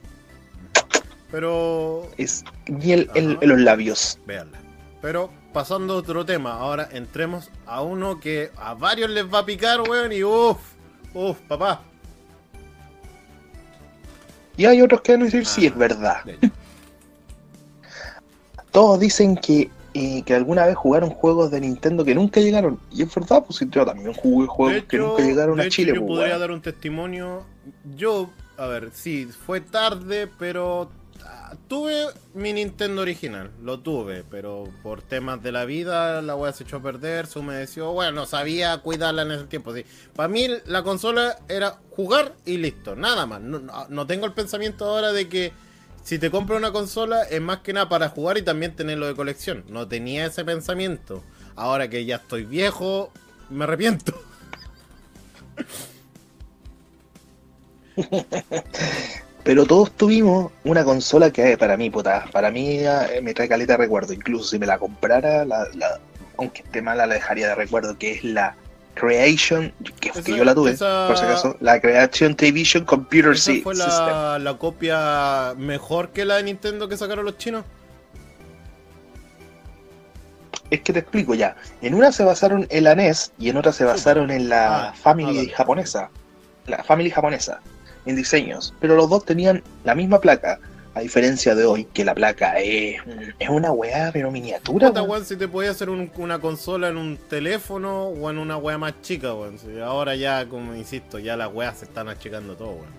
[1.32, 2.08] Pero.
[2.18, 4.20] es miel en, en los labios.
[4.28, 4.60] Veanla.
[5.02, 9.46] Pero pasando a otro tema, ahora entremos a uno que a varios les va a
[9.46, 10.60] picar, weón, y uff,
[11.18, 11.82] uff, papá.
[14.56, 15.74] Y hay otros que van a decir, sí, Ajá.
[15.74, 16.18] es verdad.
[18.72, 22.80] Todos dicen que, eh, que alguna vez jugaron juegos de Nintendo que nunca llegaron.
[22.92, 25.94] Y es verdad, pues yo también jugué juegos que nunca llegaron a Chile.
[25.94, 27.44] yo pues, podría dar un testimonio.
[27.96, 30.97] Yo, a ver, sí, fue tarde, pero ah,
[31.68, 36.64] tuve mi Nintendo original, lo tuve, pero por temas de la vida la weá se
[36.64, 39.86] echó a perder, se humedeció, bueno, no sabía cuidarla en ese tiempo, sí.
[40.16, 43.42] Para mí la consola era jugar y listo, nada más.
[43.42, 45.54] No, no- tengo el pensamiento ahora de que
[46.04, 49.16] si te compro una consola es más que nada para jugar y también tenerlo de
[49.16, 49.64] colección.
[49.70, 51.24] No tenía ese pensamiento.
[51.56, 53.12] Ahora que ya estoy viejo,
[53.50, 54.14] me arrepiento.
[59.48, 63.48] Pero todos tuvimos una consola que eh, para mí, puta, para mí eh, me trae
[63.48, 64.12] caleta de recuerdo.
[64.14, 66.00] Incluso si me la comprara, la, la-
[66.38, 68.56] aunque esté mala, la dejaría de recuerdo, que es la
[68.94, 73.32] Creation, que, que Esa- yo la tuve, esa- por si acaso, la Creation Television Computer
[73.32, 74.44] ¿Esa fue System.
[74.44, 77.64] la, copia mejor que la de Nintendo que sacaron los chinos?
[80.70, 81.56] Es que te explico ya.
[81.82, 84.94] En una se basaron en la NES y en otra se basaron en la Ah,
[84.94, 86.10] Family ah, japonesa.
[86.66, 87.62] La Family japonesa.
[88.08, 88.74] En diseños.
[88.80, 90.60] Pero los dos tenían la misma placa.
[90.96, 93.00] A diferencia de hoy, que la placa es,
[93.38, 94.88] es una weá, pero miniatura.
[94.88, 95.12] Puta, weón.
[95.12, 98.80] weón, si te podía hacer un- una consola en un teléfono o en una wea
[98.80, 99.60] más chica, weón.
[99.60, 102.98] Si ahora ya, como insisto, ya las weas se están achicando todo, weón.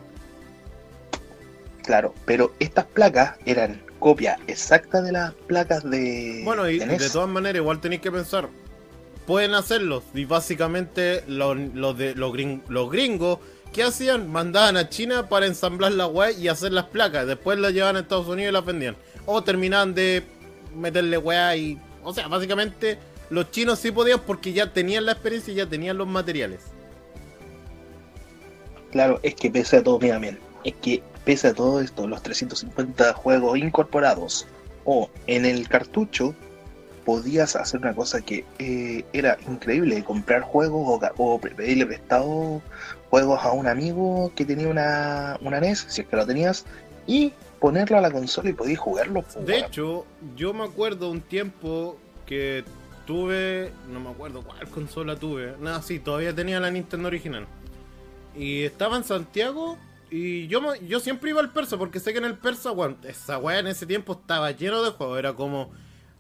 [1.85, 6.43] Claro, pero estas placas eran copia exacta de las placas de.
[6.45, 8.49] Bueno, y de de todas maneras, igual tenéis que pensar.
[9.27, 10.03] Pueden hacerlo.
[10.15, 13.39] Y básicamente los, los de, los, gring- los gringos,
[13.73, 14.31] ¿qué hacían?
[14.31, 17.27] Mandaban a China para ensamblar la web y hacer las placas.
[17.27, 18.97] Después las llevaban a Estados Unidos y las vendían.
[19.27, 20.25] O terminaban de
[20.75, 21.79] meterle weá y.
[22.03, 22.99] O sea, básicamente
[23.31, 26.61] los chinos sí podían porque ya tenían la experiencia y ya tenían los materiales.
[28.91, 32.23] Claro, es que pese a todo, mira bien, es que pese a todo esto, los
[32.23, 34.47] 350 juegos incorporados
[34.85, 36.35] o en el cartucho,
[37.05, 42.63] podías hacer una cosa que eh, era increíble, comprar juegos o, o pedirle prestado
[43.11, 46.67] juegos a un amigo que tenía una, una NES, si es que lo tenías,
[47.07, 49.23] y ponerlo a la consola y podías jugarlo.
[49.23, 52.65] po, De hecho, yo me acuerdo un tiempo que
[53.07, 57.47] tuve, no me acuerdo cuál consola tuve, nada, sí, todavía tenía la Nintendo original.
[58.37, 59.79] Y estaba en Santiago
[60.11, 63.39] y yo, yo siempre iba al Persa porque sé que en el Persa, bueno, esa
[63.39, 65.71] weá en ese tiempo estaba lleno de juegos, era como,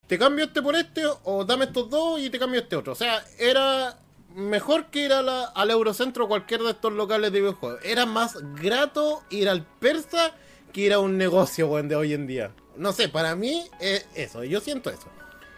[0.06, 2.92] te cambio este por este o dame estos dos y te cambio este otro.
[2.92, 3.98] O sea, era
[4.38, 7.80] mejor que ir a la- al Eurocentro o cualquier de estos locales de videojuegos.
[7.84, 10.32] Era más grato ir al Persa
[10.72, 12.52] que ir a un negocio, weón, de hoy en día.
[12.76, 15.08] No sé, para mí es eso, yo siento eso.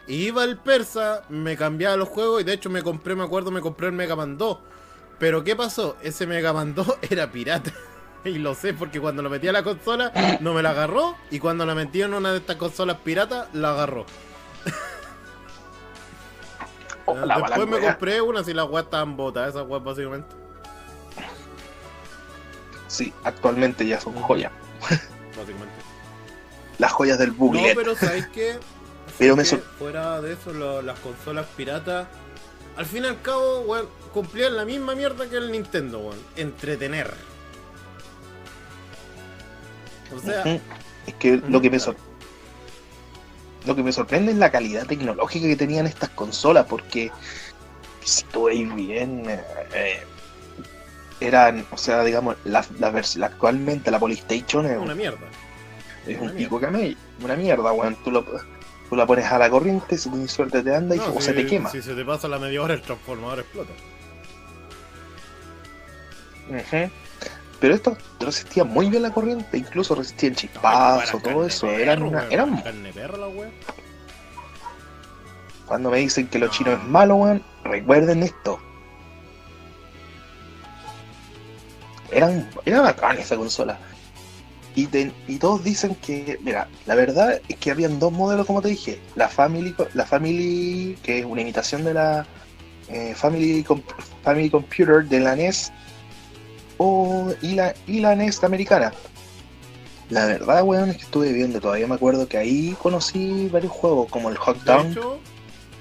[0.08, 3.60] Iba al Persa, me cambiaba los juegos y de hecho me compré, me acuerdo, me
[3.60, 4.58] compré el Mega Man 2.
[5.18, 5.96] Pero ¿qué pasó?
[6.02, 7.72] Ese Mega Man 2 era pirata.
[8.24, 11.16] Y lo sé porque cuando lo metí a la consola no me la agarró.
[11.30, 14.06] Y cuando la metí en una de estas consolas piratas, la agarró.
[17.12, 20.28] Oh, la Después me compré una si las weas estaban botas, esas weas básicamente.
[22.88, 24.52] Sí, actualmente ya son joyas.
[24.80, 25.74] Básicamente.
[26.78, 27.76] Las joyas del No, Buglet.
[27.76, 28.58] pero ¿sabéis qué?
[29.18, 29.78] Pero me ¿Sabéis sor- qué?
[29.78, 32.06] Fuera de eso, lo- las consolas piratas,
[32.76, 36.18] al fin y al cabo, weón, cumplían la misma mierda que el Nintendo, weón.
[36.36, 37.12] Entretener.
[40.16, 40.42] O sea.
[41.06, 41.96] Es que lo que me sor-
[43.66, 47.10] lo que me sorprende es la calidad tecnológica que tenían estas consolas, porque
[48.02, 49.24] si tú veis bien,
[49.74, 50.02] eh,
[51.20, 52.88] eran, o sea, digamos, la, la
[53.26, 55.26] actualmente la Polystation es, una mierda.
[56.06, 57.96] es una un pico camello, una mierda, weón.
[58.02, 58.24] Tú, lo-
[58.88, 61.26] tú la pones a la corriente, si tienes suerte te anda y No, o si,
[61.26, 61.70] se te quema.
[61.70, 63.72] Si se te pasa la media hora, el transformador explota.
[66.48, 66.90] Ujú.
[67.60, 71.66] Pero esto resistía muy bien la corriente, incluso resistían chispazos, Ay, todo eso.
[71.66, 73.50] perro, Eran, una- eran Carne perra la wea.
[75.66, 76.52] Cuando me dicen que lo No.
[76.52, 78.58] chino es malo, weón, recuerden esto.
[82.10, 83.78] Eran, era bacán esa consola.
[84.74, 88.62] Y, te- y todos dicen que, mira, la verdad es que habían dos modelos, como
[88.62, 89.00] te dije.
[89.16, 92.26] La Family, la Family que es una imitación de la
[92.88, 93.64] eh, Family,
[94.24, 95.72] Family Computer de la NES,
[96.82, 98.94] o, y, la, y la NES americana.
[100.08, 104.08] La verdad, weón, es que estuve viendo, todavía me acuerdo que ahí conocí varios juegos,
[104.10, 105.20] como el Hot hecho,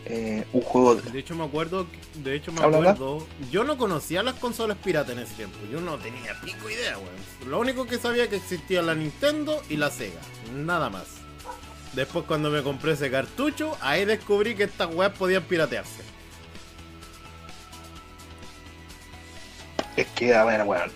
[0.06, 2.90] eh, un juego de, de hecho me acuerdo, de hecho me Habla, habla.
[2.92, 6.98] acuerdo, yo no conocía las consolas piratas en ese tiempo, yo no tenía pico idea,
[6.98, 7.50] weón.
[7.50, 10.20] Lo único que sabía que existía la Nintendo y la Sega,
[10.54, 11.06] nada más.
[11.94, 16.04] Después cuando me compré ese cartucho, ahí descubrí que estas weas podían piratearse.
[20.02, 20.92] Es que, a ver, weón.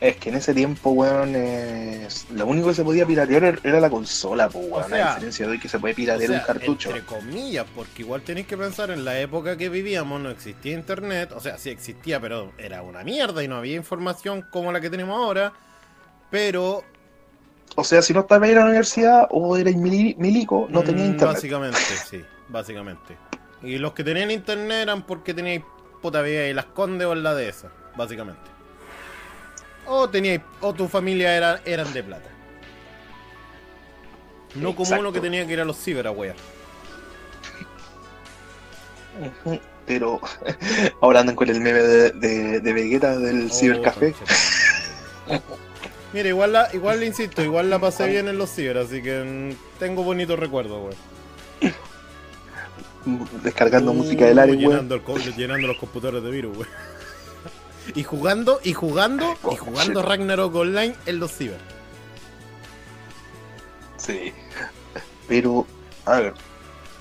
[0.00, 3.80] Es que en ese tiempo, weón, es- lo único que se podía piratear era- era
[3.80, 4.88] la consola, pues, weón.
[4.90, 6.88] sea, a diferencia de hoy que se puede O piratear sea, un cartucho.
[6.90, 11.32] Entre comillas, porque igual tenéis que pensar en la época que vivíamos, no existía internet,
[11.32, 14.90] o sea, sí existía, pero era una mierda y no había información como la que
[14.90, 15.52] tenemos ahora.
[16.30, 16.82] Pero
[17.76, 21.10] O sea, si no estabas en la universidad o eras mili- milico, no tenía Mm,
[21.10, 21.34] internet.
[21.36, 21.78] Básicamente,
[22.10, 23.16] sí, básicamente.
[23.62, 25.62] Y los que tenían internet eran porque teníais
[26.02, 28.40] puta vida y las condes o en la de esa, básicamente.
[29.86, 32.28] O teníais, o tu familia era, eran de plata.
[34.54, 35.00] No como Exacto.
[35.00, 36.34] uno que tenía que ir a los ciber a wear.
[39.86, 40.20] Pero
[41.00, 44.14] ahora andan con el meme de, de, de Vegeta del Oh, cibercafé.
[46.12, 49.56] Mira, igual la, igual le insisto, igual la pasé bien en los ciber, así que
[49.78, 51.74] tengo bonitos recuerdos, weón.
[53.42, 54.58] Descargando Uh, música del weón.
[54.58, 56.68] llenando, el co- llenando los computadores de virus, weón.
[57.94, 61.58] Y jugando, y jugando, y jugando Ragnarok Online en los ciber.
[63.96, 64.32] Sí.
[65.28, 65.66] Pero,
[66.06, 66.34] a ver,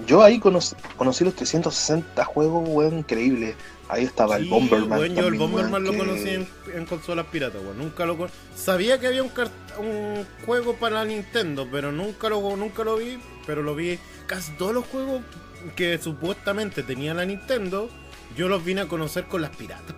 [0.06, 3.56] yo ahí conocí, conocí los 360 juegos, weón, increíbles.
[3.88, 5.00] Ahí estaba el Bomberman.
[5.00, 7.78] weón, yo el Bomberman weón, lo que- conocí en, en consolas piratas, weón.
[7.78, 9.32] Nunca lo con- Sabía que había un,
[10.46, 13.18] juego para Nintendo, pero nunca lo, nunca lo vi.
[13.48, 13.98] Pero lo vi.
[14.28, 15.22] Casi todos los juegos
[15.76, 17.90] que supuestamente tenía la Nintendo,
[18.38, 19.96] yo los vine a conocer con las piratas,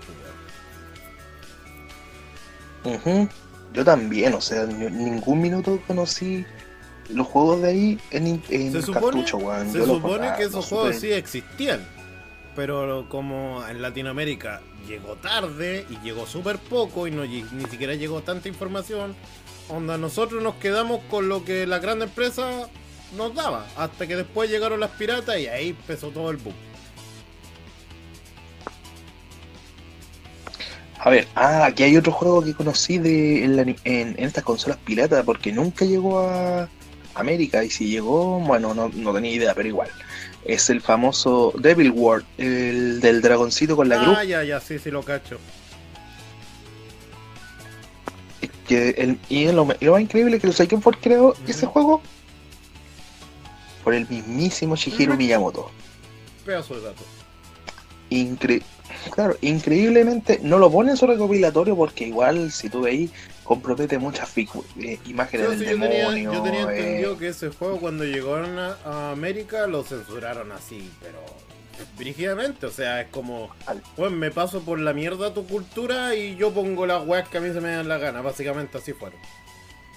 [2.84, 3.28] Ujú.
[3.74, 6.46] Yo también, o sea, ni- ningún minuto conocí
[7.10, 9.72] los juegos de ahí en, en Se supone, cartucho, weón.
[9.72, 11.86] se Yo supone que esos juegos sí existían.
[12.56, 18.22] Pero como en Latinoamérica llegó tarde y llegó súper poco y no, ni siquiera llegó
[18.24, 19.16] tanta información,
[19.70, 22.68] onda nosotros nos quedamos con lo que la gran empresa
[23.16, 23.66] nos daba.
[23.78, 26.56] Hasta que después llegaron las piratas y ahí empezó todo el boom.
[31.04, 34.44] A ver, ah, aquí hay otro juego que conocí de, en, la- en- en estas
[34.44, 36.70] consolas piratas porque nunca llegó a
[37.16, 39.90] América y si llegó, bueno, no, no tenía idea, pero igual.
[40.46, 44.28] Es el famoso Devil World, el del dragoncito con la ah, cruz.
[44.28, 45.40] ya, ya, sí, sí lo cacho.
[48.68, 51.36] Que el, y lo, lo más increíble es que ¿sabes quién fue el que creó
[51.48, 52.02] ese juego?
[53.84, 55.16] Por el mismísimo Shigeru.
[55.16, 55.72] Miyamoto.
[56.46, 57.04] Pedazo de dato.
[58.12, 58.62] Incre
[59.10, 63.12] claro, increíblemente no lo pone en su recopilatorio porque igual si tú veis
[63.44, 66.34] compromete muchas eh, imágenes Yo, del sí, yo tenía, demonio.
[66.34, 70.90] yo tenía eh, entendido que ese juego cuando llegaron a, a América lo censuraron así,
[71.02, 71.20] pero
[71.98, 76.36] brígidamente, o sea, es como, Al- pues me paso por la mierda tu cultura y
[76.36, 79.20] yo pongo las weas que a mí se me dan la gana, básicamente así fueron.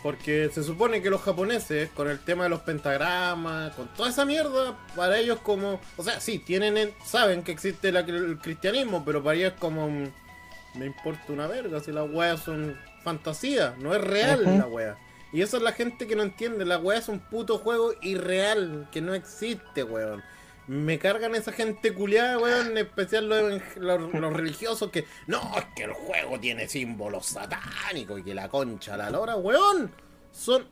[0.04, 4.24] Porque se supone que los japoneses, con el tema de los pentagramas, con toda esa
[4.26, 9.02] mierda, para ellos como, o sea, sí, tienen, en- saben que existe la- el cristianismo,
[9.02, 13.94] pero para ellos es como, me importa una verga si las weas son fantasía, no
[13.94, 14.98] es real la wea.
[15.32, 18.86] Y eso es la gente que no entiende, la wea es un puto juego irreal,
[18.92, 20.22] que no existe, weón.
[20.66, 25.64] Me cargan esa gente culiada, weón, en especial los, los- los religiosos que, no, es
[25.76, 29.92] que el juego tiene símbolos satánicos y que la concha, la lora, weón.
[30.32, 30.66] Son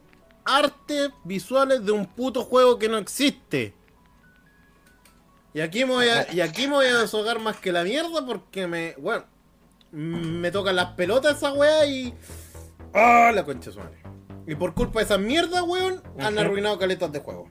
[0.44, 3.74] artes visuales de un puto juego que no existe.
[5.54, 8.24] Y aquí me voy a, y aquí me voy a deshogar más que la mierda
[8.24, 9.24] porque me, bueno,
[9.90, 12.14] me tocan las pelotas esa weá y...
[12.94, 13.98] ¡Ah, la concha su madre!
[14.46, 17.50] Y por culpa de esa mierda, weón, han arruinado caletas de juego.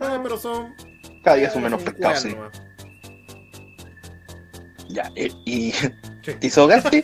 [0.00, 0.74] Ah, pero son...
[1.22, 2.28] Cada día son menos son pescados, sí.
[2.30, 2.62] nomás.
[4.88, 5.72] Ya, eh, y.
[5.72, 5.88] Sí.
[6.40, 7.02] ¿Te hizo gaste?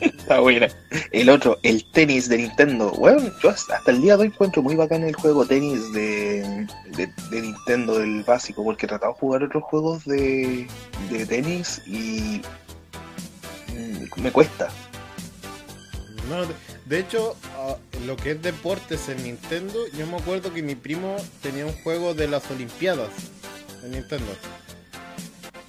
[0.00, 0.68] Está buena.
[1.12, 2.90] El otro, el tenis de Nintendo.
[2.92, 6.66] Bueno, yo hasta el día de hoy encuentro muy bacán el juego tenis de,
[6.96, 10.66] de, de Nintendo, del básico, porque he tratado de jugar otros juegos de,
[11.10, 12.42] de tenis y
[13.72, 14.68] mm, me cuesta.
[16.28, 16.44] No,
[16.86, 17.76] de, hecho, ah,
[18.06, 22.14] lo que es deportes en Nintendo, yo me acuerdo que mi primo tenía un juego
[22.14, 23.10] de las Olimpiadas
[23.84, 24.32] en Nintendo.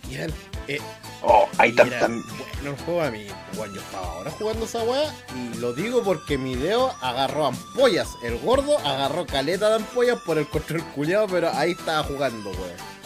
[0.09, 0.33] Y era,
[0.67, 0.79] eh,
[1.23, 2.09] Oh, hay tantas.
[2.09, 2.23] bueno
[2.65, 3.27] el juego a mí.
[3.55, 8.07] Bueno, yo estaba ahora jugando esa weá y lo digo porque mi dedo agarró ampollas.
[8.23, 12.96] El gordo agarró caleta de ampollas por el control culiado, pero ahí estaba jugando, weón.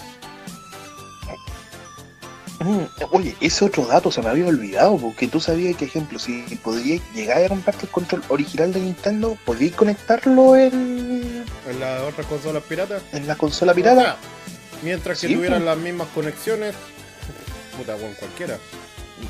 [2.64, 6.41] Mm, Oye, ese otro dato se me había olvidado, porque tú sabías que, ejemplo, si
[6.64, 12.28] podrías llegar a comprarte el control original de Nintendo, podías conectarlo en, En las otras
[12.28, 13.01] consolas piratas.
[13.14, 14.01] en la consola pirata.
[14.01, 14.18] sea,
[14.84, 16.76] mientras que Sí, tuvieran las mismas conexiones,
[17.78, 18.57] puta, weón, cualquiera.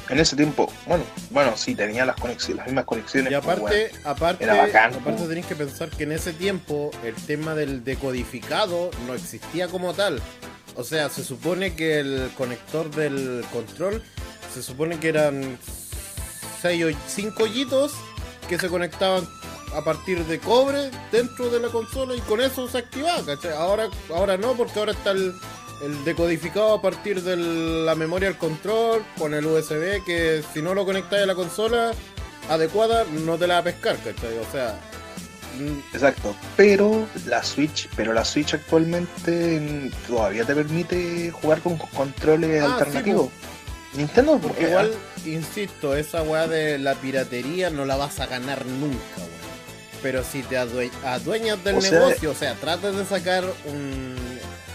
[0.10, 3.32] En ese tiempo, bueno, bueno, sí, tenía las conexiones, las mismas conexiones.
[3.32, 4.10] Y pues, aparte, bueno.
[4.10, 8.92] aparte, era bacán, aparte tenés que pensar que en ese tiempo el tema del decodificado
[9.08, 10.22] no existía como tal.
[10.76, 14.02] O sea, se supone que el conector del control
[14.54, 15.58] se supone que eran
[16.62, 17.94] 6 o 5 hoyitos
[18.48, 19.28] que se conectaban
[19.74, 23.54] a partir de cobre dentro de la consola y con eso se activaba, ¿cachai?
[23.54, 25.34] Ahora, ahora no, porque ahora está el,
[25.84, 30.74] el decodificado a partir de la memoria del control con el USB que si no
[30.74, 31.92] lo conectáis a la consola
[32.50, 34.38] adecuada no te la va a pescar, ¿cachai?
[34.38, 34.80] O sea,
[35.60, 42.62] mm, Exacto, pero la Switch, pero la Switch actualmente todavía te permite jugar con controles
[42.64, 43.30] Ah, sí, alternativos.
[43.94, 44.92] Nintendo, porque igual,
[45.26, 49.32] insisto, esa weá de la piratería no la vas a ganar nunca, weón.
[50.02, 54.16] Pero si te adue- adueñas del O sea- negocio, o sea, tratas de sacar un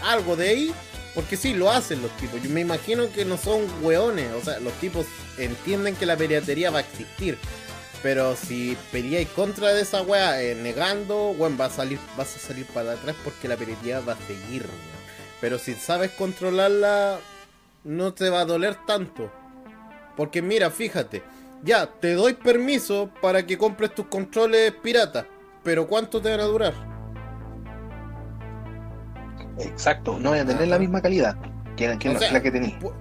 [0.05, 0.73] algo de ahí,
[1.17, 2.43] porque sí, lo hacen los tipos.
[2.43, 5.07] Yo me imagino que no son weones, o sea, los tipos
[5.39, 7.39] entienden que la piratería va a existir.
[8.03, 12.39] Pero si peleáis contra de esa weá, eh, negando, weón, va a salir, vas a
[12.39, 14.97] salir para atrás porque la piratería va a seguir, weón.
[15.41, 17.17] Pero si sabes controlarla,
[17.83, 19.31] no te va a doler tanto.
[20.15, 21.23] Porque mira, fíjate,
[21.63, 25.25] ya te doy permiso para que compres tus controles pirata,
[25.63, 26.96] pero ¿cuánto te van a durar?
[29.59, 30.71] Exacto, no voy a tener Ajá.
[30.71, 31.35] la misma calidad
[31.75, 32.75] que, que O la- sea, la que tenéis.
[32.75, 32.93] pu-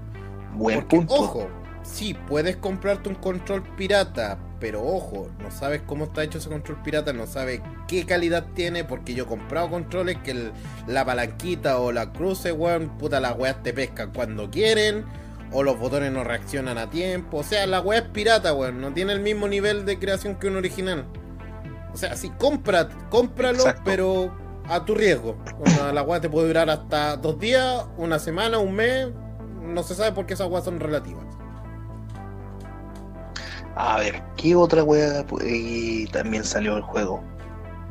[0.55, 1.15] Buen Porque, punto.
[1.15, 1.49] ojo,
[1.83, 6.79] sí, puedes comprarte un control pirata, pero ojo, no sabes cómo está hecho ese control
[6.83, 10.53] pirata, no sabes qué calidad tiene, porque yo he comprado controles que el-
[10.87, 15.05] la palanquita o la cruce, weón, puta, las weas te pescan cuando quieren,
[15.53, 18.93] o los botones no reaccionan a tiempo, o sea, la wea es pirata, weón, no
[18.93, 21.05] tiene el mismo nivel de creación que un original.
[21.93, 23.83] O sea, sí, compra, cómpralo, Exacto.
[23.85, 24.33] pero
[24.69, 25.37] a tu riesgo.
[25.93, 29.09] La wea te puede durar hasta dos días, una semana, un mes,
[29.63, 31.25] no se sabe porque esas weas son relativas.
[33.75, 37.23] A ver, ¿qué otra wea eh, también salió el juego?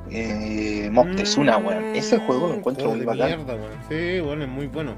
[0.10, 1.96] Eh, Moctezuma, weón.
[1.96, 3.46] Ese juego lo encuentro muy Mm, de bacán.
[3.46, 3.58] mierda.
[3.90, 4.96] Sí, bueno, es muy bueno.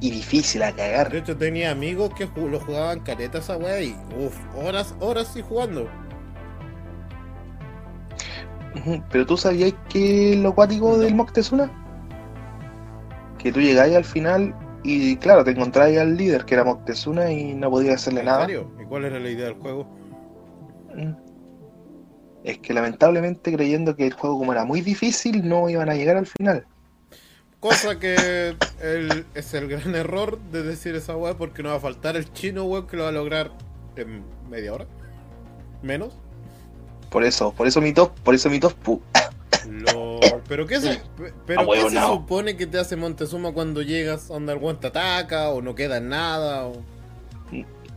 [0.00, 1.14] Y difícil a De cagar.
[1.14, 5.88] hecho, tenía amigos que lo jugaban careta esa wea y uff, horas, horas sí jugando.
[9.10, 11.70] Pero tú sabías que lo cuático del Moctezuma?
[13.38, 17.54] Que tú llegáis al final y claro, te encontráis al líder que era Moctezuma y
[17.54, 18.40] no podías hacerle ¿En nada.
[18.46, 18.70] serio?
[18.80, 19.86] ¿Y cuál era la idea del juego?
[20.94, 21.12] Mm.
[22.44, 26.16] Es que lamentablemente creyendo que el juego como era muy difícil no iban a llegar
[26.16, 26.66] al final.
[27.60, 31.80] Cosa que el- es el gran error de decir esa weá porque no va a
[31.80, 33.52] faltar el chino weón que lo va a lograr
[33.94, 34.86] en media hora.
[35.82, 36.18] Menos.
[37.12, 38.72] Por eso, por eso mi top, por eso mi top.
[40.48, 44.28] Pero qué se, pe- pero Ah, ¿qué se supone que te hace Montezuma cuando llegas
[44.28, 46.66] donde el te ataca o no queda en nada?
[46.66, 46.72] O...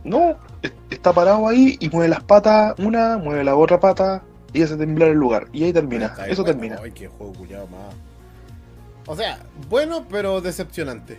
[0.03, 4.22] No, es- está parado ahí y mueve las patas, una, mueve la otra pata
[4.53, 5.47] y hace temblar el lugar.
[5.51, 6.80] Y ahí termina, eso termina.
[6.84, 7.95] Ay, qué juego culiado más.
[9.07, 9.39] O sea,
[9.70, 11.18] bueno, pero decepcionante.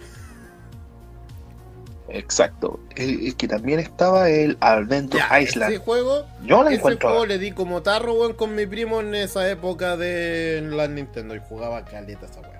[2.08, 2.78] Exacto.
[2.94, 5.72] El, que también estaba el Adventure Island.
[5.72, 7.08] Ese juego, yo la ese encuentro.
[7.08, 11.34] juego le di como tarro, weón, con mi primo en esa época de la Nintendo
[11.34, 12.54] y jugaba caleta esa weón.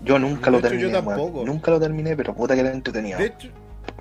[0.00, 0.92] Yo nunca lo De hecho, terminé.
[0.92, 1.44] yo tampoco.
[1.44, 3.18] Nunca lo terminé, pero puta que era entretenido.
[3.18, 3.48] De hecho,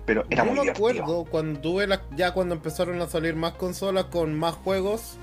[0.06, 0.88] pero era yo muy me divertido.
[1.04, 5.18] acuerdo cuando tuve la- ya cuando empezaron a salir más consolas con más juegos,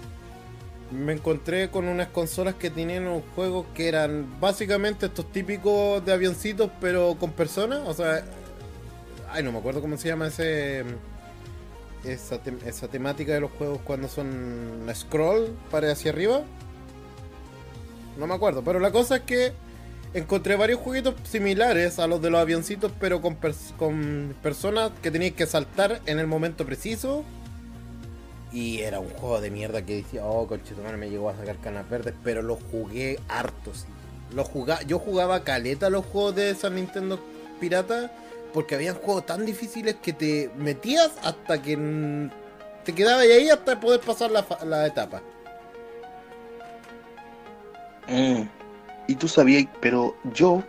[0.95, 6.13] me encontré con unas consolas que tenían unos juegos que eran básicamente estos típicos de
[6.13, 7.81] avioncitos, pero con personas.
[7.87, 8.25] O sea,
[9.31, 10.85] ay, no me acuerdo cómo se llama ese
[12.05, 16.43] esa, tem- esa temática de los juegos cuando son scroll para hacia arriba.
[18.19, 19.53] No me acuerdo, pero la cosa es que
[20.13, 23.37] encontré varios jueguitos similares a los de los avioncitos, pero con,
[23.77, 27.25] con personas que tenías que saltar en el momento preciso.
[28.55, 31.91] Y era un juego de mierda que decía, oh, conchetumare, me llegó a sacar canas
[31.91, 33.87] verdes, pero lo jugué harto, sí.
[34.33, 34.47] Lo
[34.87, 37.19] yo jugaba caleta los juegos de esa Nintendo
[37.61, 38.13] pirata,
[38.53, 42.31] porque había juegos tan difíciles que te metías hasta que
[42.85, 45.21] te quedabas ahí hasta poder pasar la, la etapa.
[48.09, 48.43] Mm.
[49.09, 50.63] Y tú sabías, pero yo,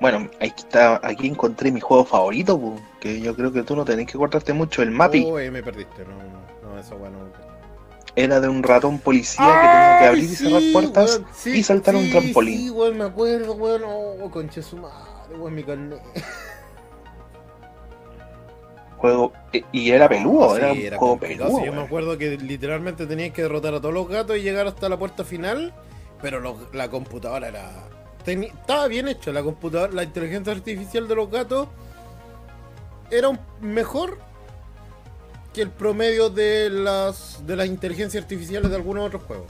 [0.00, 3.84] bueno, aquí, está, aquí encontré mi juego favorito, pu, que yo creo que tú no
[3.84, 5.24] tenés que cortarte mucho, el Mappy.
[5.26, 7.18] Oh, ahí me perdiste, no, no, esa weá no.
[8.16, 11.62] Era de un ratón policía que tenía que abrir y cerrar puertas weón, sí, y
[11.62, 12.58] saltar un trampolín.
[12.58, 13.82] Sí, weón, me acuerdo, weón.
[13.86, 16.00] Oh, concha su madre, weón, mi carnet.
[18.96, 21.56] Juego, eh, y era peludo, era un juego peludo.
[21.56, 24.66] sí, yo me acuerdo que literalmente tenías que derrotar a todos los gatos y llegar
[24.66, 25.72] hasta la puerta final,
[26.20, 27.70] pero lo- la computadora era...
[28.24, 31.68] teni- estaba bien hecho, la computadora, la inteligencia artificial de los gatos
[33.10, 34.18] era un- mejor
[35.54, 39.46] que el promedio de las de las inteligencias artificiales de algunos otros juegos.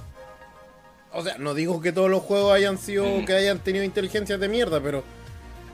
[1.13, 4.49] O sea, no digo que todos los juegos hayan sido que hayan tenido inteligencias de
[4.49, 5.03] mierda, pero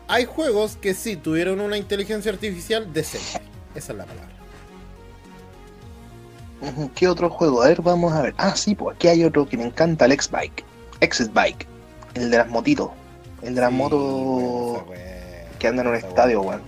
[0.09, 3.41] hay juegos que sí tuvieron una inteligencia artificial decente.
[3.75, 4.31] Esa es la palabra.
[6.95, 7.63] ¿Qué otro juego?
[7.63, 8.35] A ver, vamos a ver.
[8.39, 10.65] Ah, sí, pues aquí hay otro que me encanta, el X-Bike.
[11.01, 11.67] X-Bike.
[12.15, 12.91] El de las motitos.
[13.43, 14.95] El de las Sí, motos bueno,
[15.59, 16.63] que andan en un estadio, weón.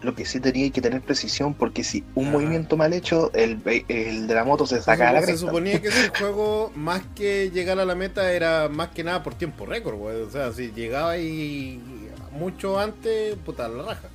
[0.00, 4.28] Lo que sí tenía que tener precisión porque si un movimiento mal hecho, el, el
[4.28, 5.46] de la moto se saca a la Se, cresta.
[5.46, 9.34] suponía que ese juego, más que llegar a la meta, era más que nada por
[9.34, 10.28] tiempo récord, weón.
[10.28, 11.82] O sea, si llegaba y
[12.30, 14.08] mucho antes, puta la raja.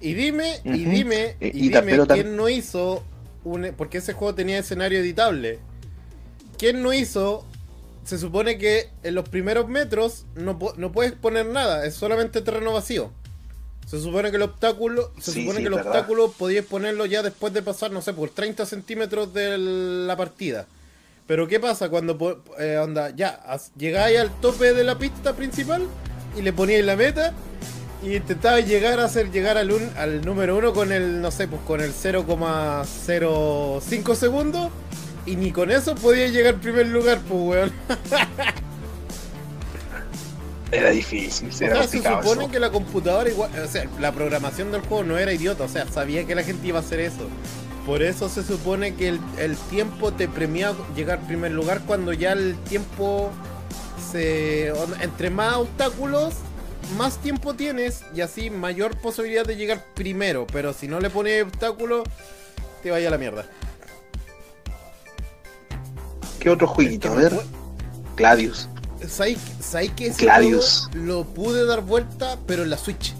[0.00, 3.04] Y dime, y dime, Eh, y, dime quién no hizo
[3.44, 3.74] un.
[3.76, 5.58] Porque ese juego tenía escenario editable.
[6.62, 7.44] ¿Quién no hizo?
[8.04, 12.72] Se supone que en los primeros metros no, no puedes poner nada, es solamente terreno
[12.72, 13.10] vacío.
[13.84, 15.90] Se supone que el obstáculo, se Sí, supone sí, que el verdad.
[15.90, 20.66] obstáculo podías ponerlo ya después de pasar, no sé, por 30 centímetros de la partida.
[21.26, 23.40] Pero ¿qué pasa cuando eh, onda, ya
[23.76, 25.82] llegáis al tope de la pista principal
[26.38, 27.32] y le poníais la meta
[28.04, 31.48] y intentabais llegar a hacer llegar al, un- al número uno con el, no sé,
[31.48, 34.70] pues con el 0,05 segundos
[35.26, 37.72] y ni con eso podíais llegar al primer lugar, pues weón.
[40.70, 42.50] Era difícil, O era sea, se supone eso.
[42.50, 45.86] que la computadora igual, o sea, la programación del juego no era idiota, o sea,
[45.86, 47.28] sabía que la gente iba a hacer eso.
[47.84, 52.12] Por eso se supone que el, el tiempo te premia llegar al primer lugar cuando
[52.12, 53.30] ya el tiempo
[54.12, 54.72] se...
[55.00, 56.34] Entre más obstáculos,
[56.96, 60.46] más tiempo tienes y así mayor posibilidad de llegar primero.
[60.52, 62.04] Pero si no le pones obstáculos,
[62.82, 63.46] te vaya a la mierda.
[66.42, 67.12] ¿Qué otro jueguito?
[67.12, 67.32] A ver,
[68.16, 68.68] Gladius.
[69.06, 69.38] ¿Sabéis
[69.94, 70.90] que ese Gladius.
[70.92, 73.14] lo pude dar vuelta, pero en la Switch?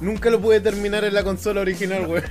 [0.00, 2.22] Nunca lo pude terminar en la consola original, güey.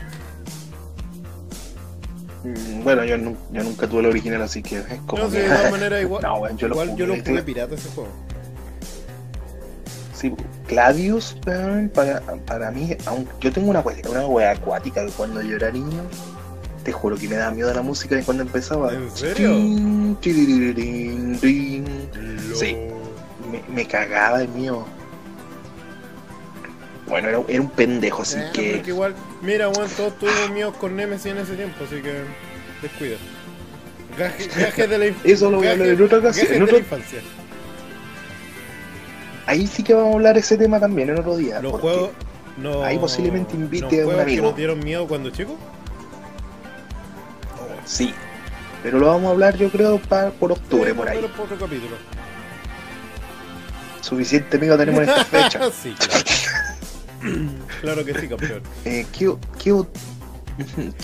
[2.46, 5.24] Mm, Bueno, yo, nu- yo nunca tuve el original, así que es como.
[5.24, 6.22] No de todas maneras igual.
[6.24, 7.46] No, yo lo igual yo lo jugué, jugué sí.
[7.46, 8.10] pirata ese juego.
[10.14, 10.34] Sí,
[10.70, 11.36] Gladius,
[11.94, 16.02] para, para mí, aunque yo tengo una una wea acuática que cuando yo era niño,
[16.84, 18.94] te juro que me daba miedo la música de cuando empezaba.
[18.94, 19.54] ¿En serio?
[22.56, 22.78] Sí.
[23.52, 24.86] Me, me cagaba de miedo.
[27.08, 28.84] Bueno, era, era un pendejo, así Eh, que.
[28.88, 32.14] igual, mira, weón, todos tuvimos miedos con Nemesis en ese tiempo, así que
[32.82, 33.18] descuida.
[34.18, 35.34] Gaje, gaje de la infancia.
[35.34, 37.20] Eso lo voy a hablar en otra ocasión, en la infancia.
[39.46, 41.62] Ahí sí que vamos a hablar ese tema también en otro día.
[41.62, 42.12] Los juegos.
[42.58, 44.44] No, ahí posiblemente invite ¿los a un amigo.
[44.44, 45.58] que nos dieron miedo cuando chico?
[47.86, 48.14] Sí.
[48.82, 51.20] Pero lo vamos a hablar, yo creo, para, por octubre, Sí, por ahí.
[51.36, 51.96] por otro capítulo.
[54.02, 55.60] Suficiente miedo tenemos en esta fecha.
[55.72, 56.24] sí, claro.
[57.82, 58.62] claro que sí, campeón.
[58.86, 59.88] Eh, ¿qué, qué, o-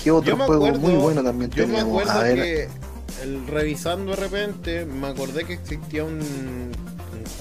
[0.03, 2.01] qué otro juego muy bueno también Yo me teníamos?
[2.03, 2.69] acuerdo A ver, que
[3.23, 6.71] el, revisando de repente, me acordé que existía un,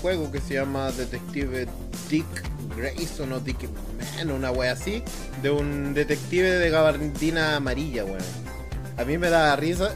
[0.01, 1.67] juego que se llama Detective
[2.09, 2.27] Dick
[2.77, 3.59] Grayson o Dick
[4.17, 5.03] Man, una wea así,
[5.43, 8.19] de un detective de gabardina amarilla, weón.
[8.99, 9.95] A mí me da risa.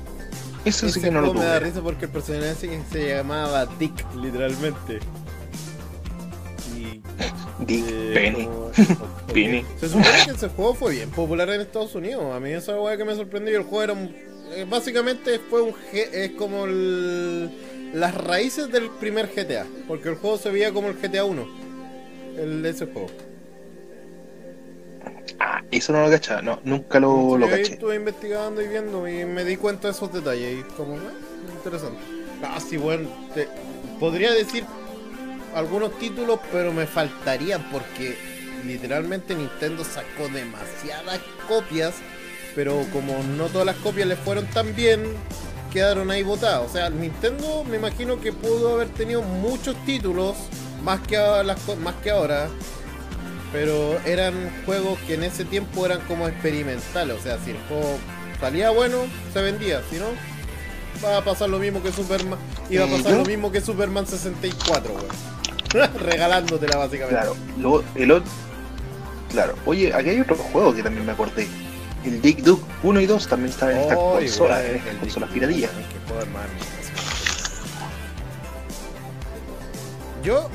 [0.64, 2.54] Eso sí que no lo me da risa porque el personaje
[2.90, 5.00] se llamaba Dick, literalmente.
[7.66, 7.84] Dick
[8.14, 8.48] Penny.
[9.34, 9.64] Penny.
[9.80, 12.34] Se supone que ese juego fue bien popular en Estados Unidos.
[12.34, 13.58] A mí esa weá que me sorprendió.
[13.58, 13.94] El juego era
[14.54, 19.66] eh, básicamente fue un es como las raíces del primer GTA.
[19.88, 21.46] Porque el juego se veía como el GTA 1.
[22.38, 23.08] El de ese juego.
[25.38, 27.74] Ah, eso no lo cachaba, no, nunca lo, lo caché.
[27.74, 31.12] estuve investigando y viendo y me di cuenta de esos detalles y como, ah,
[31.54, 32.00] interesante.
[32.42, 33.08] Ah, sí, bueno,
[34.00, 34.64] podría decir
[35.54, 38.16] algunos títulos, pero me faltarían porque
[38.66, 41.94] literalmente Nintendo sacó demasiadas copias,
[42.54, 45.04] pero como no todas las copias le fueron tan bien,
[45.72, 46.68] quedaron ahí botadas.
[46.68, 50.36] O sea, Nintendo me imagino que pudo haber tenido muchos títulos
[50.82, 52.48] más que, las, más que ahora,
[53.52, 54.34] pero eran
[54.64, 57.16] juegos que en ese tiempo eran como experimentales.
[57.16, 57.98] O sea, si el juego
[58.40, 58.98] salía bueno,
[59.32, 60.06] se vendía, si no,
[61.04, 62.38] va a pasar lo mismo que Superman.
[62.70, 65.92] Iba a pasar lo mismo que Superman 64, weón.
[66.00, 67.20] Regalándotela básicamente.
[67.20, 68.30] Claro, luego el otro.
[69.30, 71.46] Claro, oye, aquí hay otro juego que también me acordé.
[72.04, 75.70] El Dick Duke 1 y 2 también están en esta consola, en estas consolas piradillas.
[80.22, 80.50] Yo.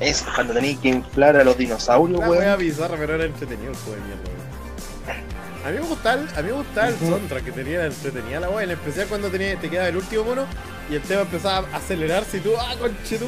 [0.00, 2.48] Es cuando tenéis que inflar a los dinosaurios, weón.
[2.48, 6.42] a bizarra, pero era entretenido el juego de mierda, A mí me gustaba el, a
[6.42, 9.68] mí me gustaba el soundtrack que tenía, entretenía la weá, en especial cuando tenía, te
[9.68, 10.46] quedaba el último mono
[10.90, 13.26] y el tema empezaba a acelerarse y tú, ah, conche tu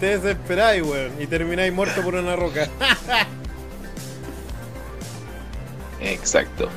[0.00, 2.68] te desesperáis, weón, y termináis muerto por una roca.
[6.00, 6.68] Exacto.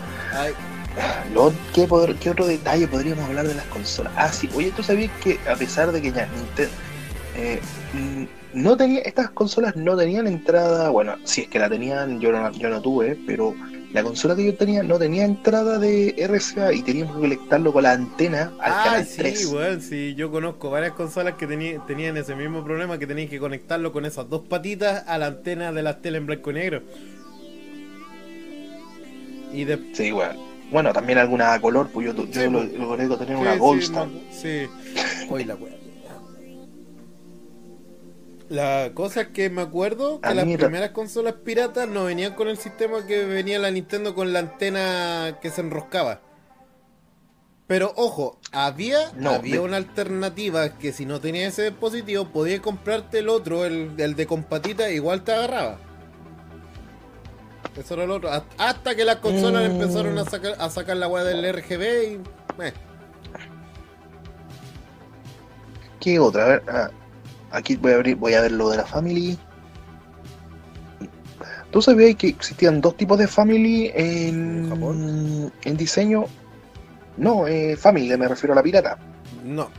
[1.73, 1.83] ¿qué,
[2.29, 4.11] otro detalle podríamos hablar de las consolas?
[4.15, 6.73] Ah, sí, oye, tú sabías que a pesar de que ya Nintendo
[7.35, 7.59] eh,
[8.53, 12.51] no tenía, estas consolas no tenían entrada, bueno, si es que la tenían, yo no,
[12.51, 13.55] yo no tuve, pero
[13.93, 17.83] la consola que yo tenía no tenía entrada de RCA y teníamos que conectarlo con
[17.83, 22.35] la antena al ah, canal sí, Bueno, sí, yo conozco varias consolas que tenían ese
[22.35, 26.01] mismo problema que tenían que conectarlo con esas dos patitas a la antena de las
[26.01, 26.81] tele en blanco y negro.
[29.53, 29.79] Y de...
[29.93, 30.51] Sí, bueno.
[30.71, 34.07] Bueno, también alguna a color, pues yo, yo lo, lo conecto tener una Goldstar.
[34.31, 34.67] Sí,
[35.29, 35.80] Hoy la wea.
[38.51, 42.57] La cosa es que me acuerdo que las primeras consolas piratas no venían con el
[42.57, 46.19] sistema que venía la Nintendo con la antena que se enroscaba.
[47.65, 53.29] Pero ojo, había, había una alternativa que si no tenías ese dispositivo podías comprarte el
[53.29, 55.79] otro, el, de compatita, igual te agarraba.
[57.77, 58.29] Eso era el otro.
[58.57, 59.71] Hasta que las consolas mm.
[59.71, 62.63] empezaron a sacar, a sacar la weá del RGB y.
[62.65, 62.73] Eh.
[66.01, 66.43] ¿Qué otra?
[66.43, 66.91] A ver, ah,
[67.51, 69.37] Aquí voy a abrir, voy a ver lo de la Family.
[71.71, 76.25] ¿Tú sabías que existían dos tipos de Family en, ¿En, diseño?
[77.17, 78.97] No, eh, Family, me refiero a la pirata.
[79.43, 79.69] No.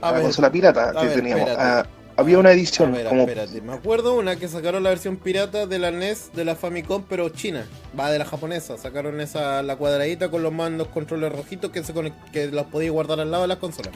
[0.00, 1.48] A, la consola pirata que teníamos.
[1.50, 1.84] Ah,
[2.16, 2.96] había una edición.
[3.08, 3.22] como...
[3.22, 3.60] espérate.
[3.60, 7.28] Me acuerdo una que sacaron la versión pirata de la NES de la Famicom, pero
[7.30, 7.66] china.
[7.98, 8.78] Va de la japonesa.
[8.78, 11.92] Sacaron esa la cuadradita con los mandos controles rojitos que, se
[12.32, 13.92] que los podías guardar al lado de las consolas.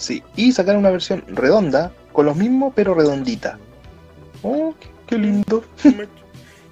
[0.00, 3.58] Sí, y sacaron una versión redonda, con los mismos, pero redondita.
[4.42, 4.74] Oh,
[5.06, 5.62] qué, lindo.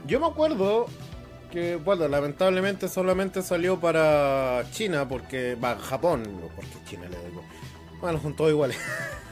[0.06, 0.86] Yo me acuerdo
[1.52, 6.22] que, bueno, lamentablemente solamente salió para China, porque, va, Japón,
[6.56, 7.44] porque China le digo.
[8.00, 8.78] Bueno, son todos iguales.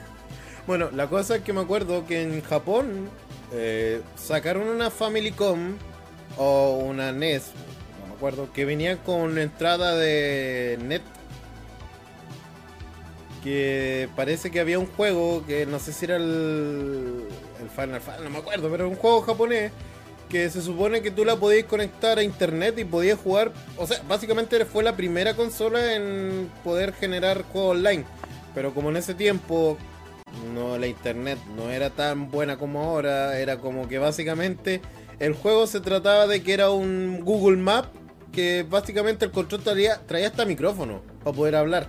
[0.67, 3.09] bueno, la cosa es que me acuerdo que en Japón
[3.55, 5.75] eh, sacaron una Family-Com
[6.37, 7.53] o una NES,
[8.03, 11.16] no me acuerdo, que venía con entrada de net
[13.47, 17.29] que parece que había un juego que no sé si era el,
[17.63, 19.71] el Final Fantasy, no me acuerdo, pero un juego japonés
[20.29, 24.03] que se supone que tú la podías conectar a internet y podías jugar, o sea,
[24.09, 28.05] básicamente fue la primera consola en poder generar juegos online,
[28.53, 29.79] pero como en ese tiempo
[30.53, 34.81] no la internet no era tan buena como ahora, era como que básicamente
[35.21, 37.95] el juego se trataba de que era un Google Map
[38.33, 41.87] que básicamente el control traía, traía hasta micrófono para poder hablar.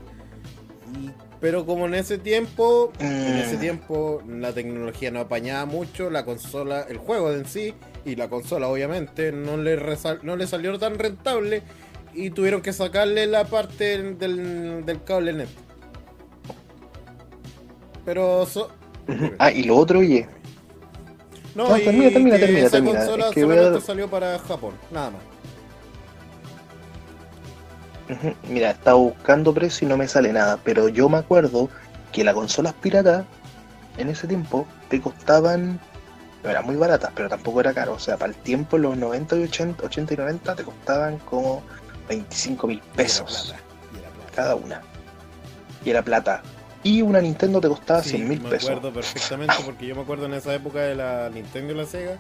[0.94, 3.60] Y pero como en ese tiempo, en ese mm.
[3.60, 7.74] tiempo la tecnología no apañaba mucho, la consola, el juego en sí
[8.06, 9.78] y la consola obviamente no le,
[10.24, 11.64] no le salió tan rentable
[12.14, 15.50] y tuvieron que sacarle la parte del, del cable net.
[18.06, 18.48] Pero
[19.38, 20.28] Ah, y lo otro, oye.
[21.56, 25.22] No, y termina, termina, termina, esa consola solamente salió para Japón, nada más.
[28.10, 31.70] Ujú, Mira, estaba buscando precio y no me sale nada, pero yo me acuerdo
[32.12, 33.26] que las consolas piratas
[33.98, 35.80] en ese tiempo te costaban,
[36.44, 39.36] no eran muy baratas, pero tampoco era caro, o sea, para el tiempo, los 90
[39.36, 41.64] y 80, 80 y 90 te costaban como
[42.08, 43.54] 25 mil pesos
[44.34, 44.82] cada una.
[45.84, 46.44] Y era plata.
[46.84, 48.70] Y una Nintendo te costaba Sí, 100 mil me pesos.
[48.70, 52.18] acuerdo perfectamente porque yo me acuerdo en esa época de la Nintendo y la Sega.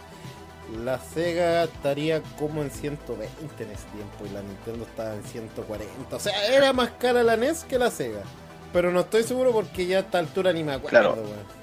[0.84, 6.15] La Sega estaría como en 120 en ese tiempo y la Nintendo estaba en 140.
[6.15, 8.22] O sea, era más cara la NES que la Sega.
[8.74, 10.89] Pero no estoy seguro porque ya a esta altura ni me acuerdo.
[10.89, 11.13] Claro.
[11.13, 11.57] weón.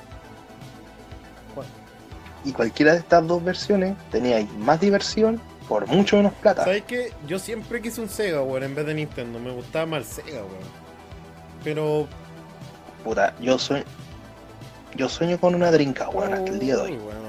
[2.44, 6.64] Y cualquiera de estas dos versiones tenía ahí más diversión por mucho menos plata.
[6.64, 7.12] ¿Sabes qué?
[7.26, 9.38] Yo siempre quise un Sega, weón, en vez de Nintendo.
[9.38, 10.84] Me gustaba más el Sega, weón.
[11.62, 12.06] Pero.
[13.02, 13.84] Puta, yo sueño,
[14.96, 16.92] yo sueño con una drinka, weón, hasta el día de hoy.
[16.92, 17.23] Weón,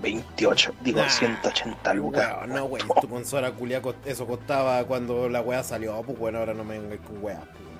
[0.00, 2.36] 28, digo, Nah, 180 lucas.
[2.38, 6.38] Weón, no, wey, tu consola culia cost- eso costaba cuando la weá salió, pues bueno,
[6.38, 7.40] ahora no me vengas con weá.
[7.40, 7.78] pues, weón.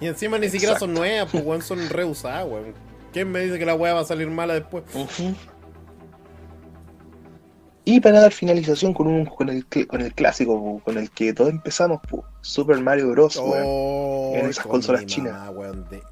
[0.00, 2.74] Y encima ni siquiera son nuevas, pues weón, son reusadas, weón.
[3.12, 4.84] ¿Quién me dice que la weá va a salir mala después?
[7.84, 11.32] Y para dar finalización con un con el, con el clásico, pu, con el que
[11.32, 13.36] todos empezamos, pu, Super Mario Bros.
[13.36, 13.64] weón.
[13.66, 15.32] Oh, en esas con consolas mi chinas.
[15.32, 16.02] mamá, weón, de-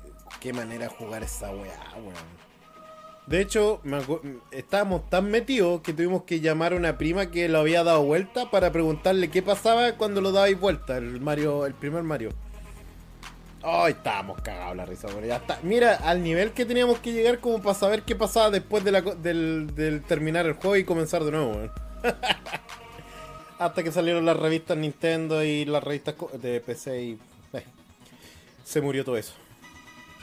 [0.40, 2.47] qué manera jugar esa weá, weón.
[3.28, 3.80] De hecho,
[4.50, 8.50] estábamos tan metidos que tuvimos que llamar a una prima que lo había dado vuelta
[8.50, 12.30] para preguntarle qué pasaba cuando lo dabais vuelta, el Mario, el primer Mario.
[13.62, 15.26] Ay, estábamos cagados la risa, weón.
[15.26, 15.58] Ya está.
[15.62, 19.02] Mira, al nivel que teníamos que llegar como para saber qué pasaba después de la
[19.02, 21.68] del, del terminar el juego y comenzar de nuevo.
[23.58, 27.18] Hasta que salieron las revistas Nintendo y las revistas de PC y...
[27.52, 27.64] eh,
[28.64, 29.34] se murió todo eso.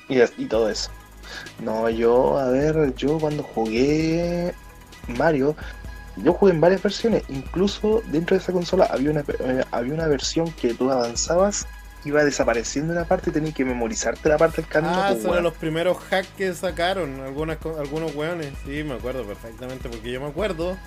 [0.08, 0.90] Y, es- y todo eso.
[1.60, 4.54] No, yo, a ver, yo cuando jugué
[5.08, 5.56] Mario,
[6.18, 7.24] yo jugué en varias versiones.
[7.30, 11.68] Incluso dentro de esa consola había una, eh, había una versión que tú avanzabas,
[12.06, 14.94] iba desapareciendo una parte y tenías que memorizarte la parte del camino.
[14.96, 15.44] Ah, pues, son weón.
[15.44, 18.54] los primeros hacks que sacaron algunas, algunos weones.
[18.66, 20.78] Sí, me acuerdo perfectamente, porque yo me acuerdo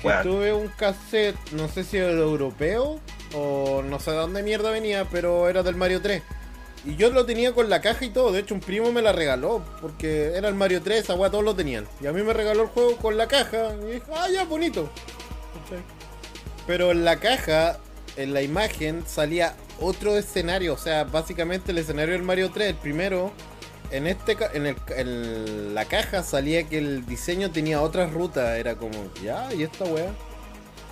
[0.00, 0.22] que Weón.
[0.22, 3.00] tuve un cassette, no sé si era europeo
[3.34, 6.22] o no sé de dónde mierda venía, pero era del Mario 3.
[6.84, 9.12] Y yo lo tenía con la caja y todo, de hecho un primo me la
[9.12, 11.86] regaló, porque era el Mario 3, esa weá todos lo tenían.
[12.00, 14.88] Y a mí me regaló el juego con la caja, y dije, ah, ya, bonito.
[16.66, 17.78] Pero en la caja,
[18.16, 22.76] en la imagen, salía otro escenario, o sea, básicamente el escenario del Mario 3, el
[22.76, 23.32] primero,
[23.90, 28.76] en este en, el, en la caja salía que el diseño tenía otras rutas, era
[28.76, 30.14] como, ya, y esta weá.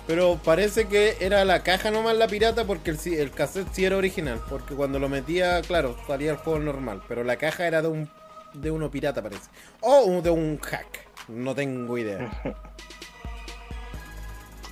[0.09, 3.95] Pero parece que era la caja nomás la pirata porque el, el cassette sí era
[3.95, 4.41] original.
[4.49, 7.03] Porque cuando lo metía, claro, salía el juego normal.
[7.07, 8.09] Pero la caja era de un
[8.55, 9.51] de uno pirata parece.
[9.81, 11.07] O de un hack.
[11.27, 12.27] No tengo idea.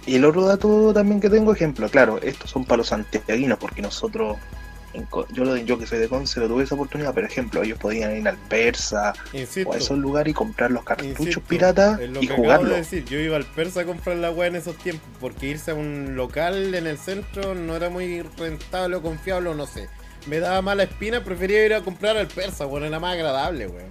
[0.08, 3.82] Y el otro dato también que tengo, ejemplo, claro, estos son para los santiaguinos, porque
[3.82, 4.38] nosotros,
[4.98, 7.78] en yo, lo, yo que soy de Conce, no tuve esa oportunidad, pero ejemplo, ellos
[7.80, 9.70] podían ir al Persa Insisto.
[9.70, 12.70] o a esos lugares y comprar los cartuchos piratas lo y que acabo jugarlo.
[12.72, 15.08] de decir, yo iba al persa a comprar la weá en esos tiempos.
[15.20, 19.54] Porque irse a un local en el centro no era muy rentable o confiable o
[19.56, 19.88] no sé.
[20.28, 23.90] Me daba mala espina, prefería ir a comprar al persa, bueno, era más agradable, weón.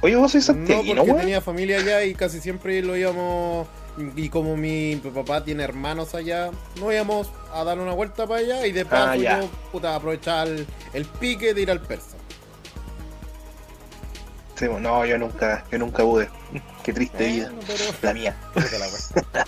[0.00, 1.16] Oye, vos sois No, porque weón.
[1.20, 3.66] tenía familia allá y casi siempre lo íbamos.
[4.16, 8.66] Y como mi papá tiene hermanos allá, nos íbamos a dar una vuelta para allá
[8.66, 12.16] y de paso Ah, yo puta, aprovechar el, el pique de ir al persa.
[14.56, 16.28] Sí, bueno, no, yo nunca, yo nunca pude.
[16.82, 17.50] Qué triste vida.
[17.50, 18.36] Bueno, pero- La mía.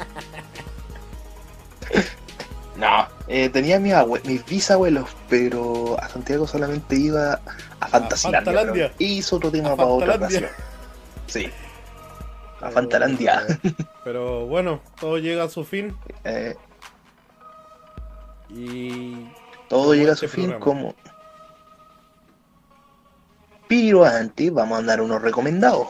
[2.76, 3.92] No, eh, tenía mis,
[4.24, 7.40] mis bisabuelos, pero a Santiago solamente iba
[7.80, 8.62] a Fantasilandia.
[8.64, 10.46] Pero Hizo otro tema A para otra ocasión.
[11.26, 11.50] Sí.
[12.60, 13.46] A Fantalandia.
[14.04, 15.94] Pero bueno, todo llega a su fin
[16.24, 16.56] Eh,
[18.50, 19.28] y.
[19.68, 20.64] todo llega a este su fin programa.
[20.64, 20.94] como.
[23.68, 25.88] Pero antes vamos a dar unos recomendados.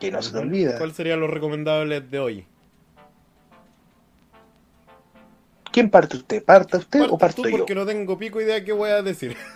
[0.00, 0.76] Que no se te olvida.
[0.78, 2.46] ¿Cuáles serían los recomendables de hoy?
[5.72, 6.44] ¿Quién parte usted?
[6.44, 7.56] ¿Parta usted o parto tú yo?
[7.58, 9.36] porque no tengo pico idea qué voy a decir.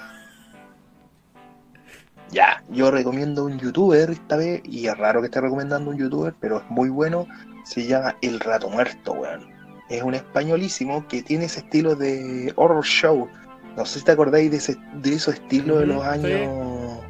[2.32, 6.34] Ya, yo recomiendo un youtuber esta vez, y es raro que esté recomendando un youtuber,
[6.40, 7.26] pero es muy bueno.
[7.64, 9.48] Se llama El Rato Muerto, weón.
[9.88, 13.28] Es un españolísimo que tiene ese estilo de horror show.
[13.76, 16.32] No sé si te acordáis de, ese, de esos estilos de los Ujú, sí.
[16.32, 17.00] años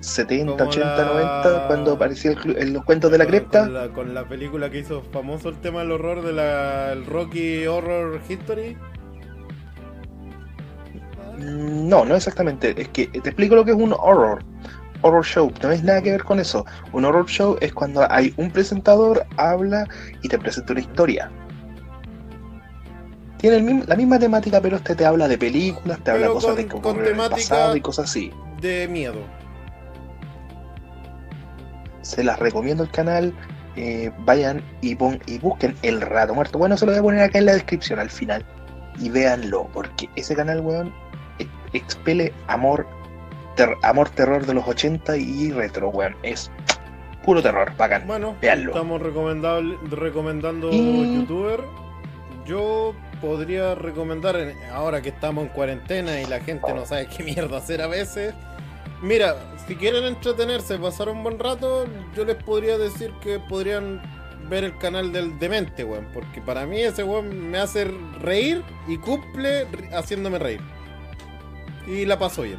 [0.00, 3.60] 70, Como 80, la- 90, cuando aparecía el en los cuentos de la crepta.
[3.64, 7.06] Con la, con la película que hizo famoso el tema del horror de la el
[7.06, 8.76] Rocky Horror History.
[11.38, 12.74] No, no exactamente.
[12.80, 14.44] Es que te explico lo que es un horror.
[15.06, 16.64] horror show, no es nada que ver con eso.
[16.92, 19.86] Un horror show es cuando hay un presentador, habla
[20.22, 21.30] y te presenta una historia.
[23.36, 26.32] Tiene el mismo- la misma temática, pero este te habla de películas, te habla Pero
[26.34, 28.32] cosas con- de con temática- pasado y cosas así.
[28.62, 29.20] De miedo.
[32.02, 33.34] Se las recomiendo el canal.
[33.76, 36.58] eh, vayan y, pon, y busquen El Rato Muerto.
[36.60, 38.44] Bueno, se lo voy a poner acá en la descripción al final.
[39.00, 40.94] Y véanlo, porque ese canal, weón,
[41.74, 42.86] expele amor,
[43.56, 46.16] ter- amor terror de los 80 y retro, weón.
[46.22, 46.50] Es
[47.24, 48.06] puro terror, bacán.
[48.06, 48.70] Bueno, Véanlo.
[48.72, 51.60] estamos recomendando Y- youtuber.
[52.46, 57.22] Yo podría recomendar, en- ahora que estamos en cuarentena y la gente no sabe qué
[57.22, 58.34] mierda hacer a veces.
[59.02, 64.02] Mira, si quieren entretenerse, pasar un buen rato, yo les podría decir que podrían
[64.50, 66.06] ver el canal del Demente, weón.
[66.12, 67.86] Porque para mí ese weón me hace
[68.20, 70.60] reír y cumple haciéndome reír.
[71.86, 72.58] Y la paso bien.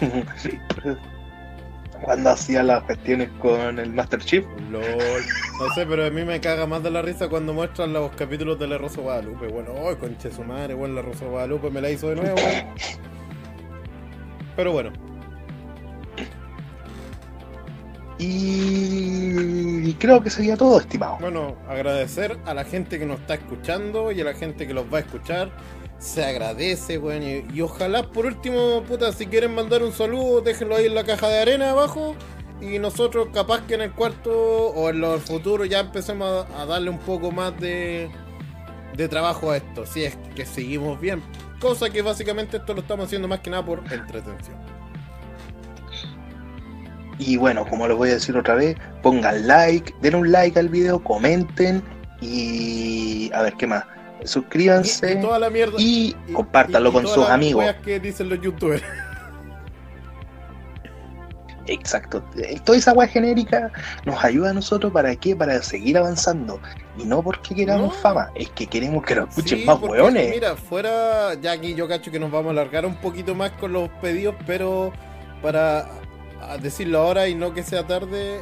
[2.02, 4.44] Cuando hacía las cuestiones con el Master Chief.
[4.70, 4.82] LOL.
[5.58, 8.58] No sé, pero a mí me caga más de la risa cuando muestran los capítulos
[8.58, 9.48] de La Rosa Guadalupe.
[9.48, 12.36] Bueno, oh, conche su madre, bueno, La Rosa Guadalupe me la hizo de nuevo.
[14.56, 14.92] Pero bueno,
[18.22, 21.16] Y creo que sería todo, estimado.
[21.20, 24.92] bueno, agradecer a la gente que nos está escuchando y a la gente que los
[24.92, 25.50] va a escuchar.
[26.00, 27.22] Se agradece, weón.
[27.54, 31.28] Y, ojalá, por último, puta, si quieren mandar un saludo, déjenlo ahí en la caja
[31.28, 32.16] de arena abajo.
[32.60, 36.66] Y nosotros, capaz que en el cuarto o en los futuros, ya empecemos a, a
[36.66, 38.10] darle un poco más de,
[38.96, 39.84] de trabajo a esto.
[39.84, 41.22] Si es que seguimos bien.
[41.60, 44.56] Cosa que básicamente esto lo estamos haciendo más que nada por entretención.
[47.18, 50.70] Y bueno, como les voy a decir otra vez, pongan like, den un like al
[50.70, 51.82] video, comenten
[52.22, 53.84] y a ver qué más.
[54.24, 55.74] Suscríbanse y toda la mierda.
[55.78, 57.64] y y- compártanlo y- y con sus amigos.
[57.84, 58.82] que dicen los youtubers.
[61.66, 62.24] Exacto.
[62.36, 63.70] Eh, Toda esa weá genérica
[64.04, 65.36] nos ayuda a nosotros para qué?
[65.36, 66.58] Para seguir avanzando.
[66.98, 68.00] Y no porque queramos No.
[68.00, 70.30] fama, es que queremos que nos escuchen Sí, más porque, weones.
[70.34, 73.72] Mira, fuera, ya aquí yo cacho que nos vamos a alargar un poquito más con
[73.72, 74.92] los pedidos, pero
[75.42, 75.86] para
[76.60, 78.40] decirlo ahora y no que sea tarde,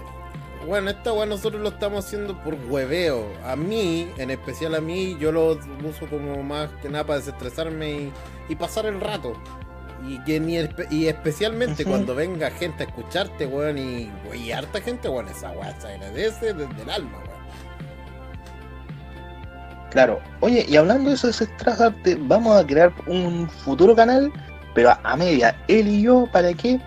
[0.67, 3.27] bueno, esta weá nosotros lo estamos haciendo por hueveo.
[3.45, 7.91] A mí, en especial a mí, yo lo uso como más que nada para desestresarme
[7.91, 8.13] y,
[8.49, 9.33] y pasar el rato.
[10.07, 14.81] Y, que ni espe- y especialmente cuando venga gente a escucharte, weón, y, y harta
[14.81, 17.39] gente, weón, esa weá se agradece desde el alma, weón.
[19.91, 20.21] Claro.
[20.41, 24.33] Oye, y hablando de eso de desestresarte, vamos a crear un futuro canal,
[24.75, 26.79] pero a, a media, él y yo, ¿para qué?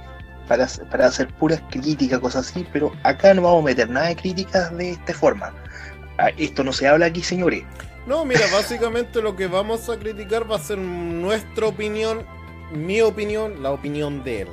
[0.51, 4.07] Para, hacer- para hacer puras críticas, cosas así, pero acá no vamos a meter nada
[4.07, 5.53] de críticas de esta forma.
[6.17, 7.63] Ah, Esto no se habla aquí, señores.
[8.05, 12.25] No, mira, básicamente lo que vamos a criticar va a ser nuestra opinión,
[12.73, 14.47] mi opinión, la opinión de él.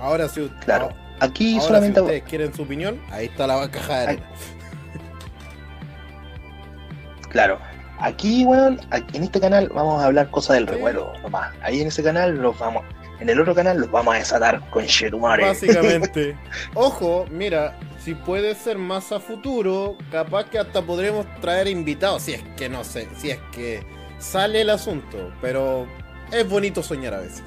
[0.00, 0.88] Ahora si, Claro.
[1.20, 2.00] Aquí ahora, solamente...
[2.00, 4.30] si ustedes quieren su opinión, ahí está la caja de arena.
[7.28, 7.58] Claro.
[8.00, 10.72] Aquí, weón, aquí en este canal vamos a hablar cosas del Sí.
[10.76, 11.52] revuelo, nomás.
[11.60, 12.82] Ahí en ese canal los vamos...
[13.20, 15.44] En el otro canal los vamos a desatar con Shetumare.
[15.46, 16.36] Básicamente.
[16.74, 22.34] Ojo, mira, si puede ser más a futuro, capaz que hasta podremos traer invitados, si
[22.34, 23.86] es que no sé, si es que
[24.18, 25.86] sale el asunto, pero
[26.30, 27.42] es bonito soñar a veces.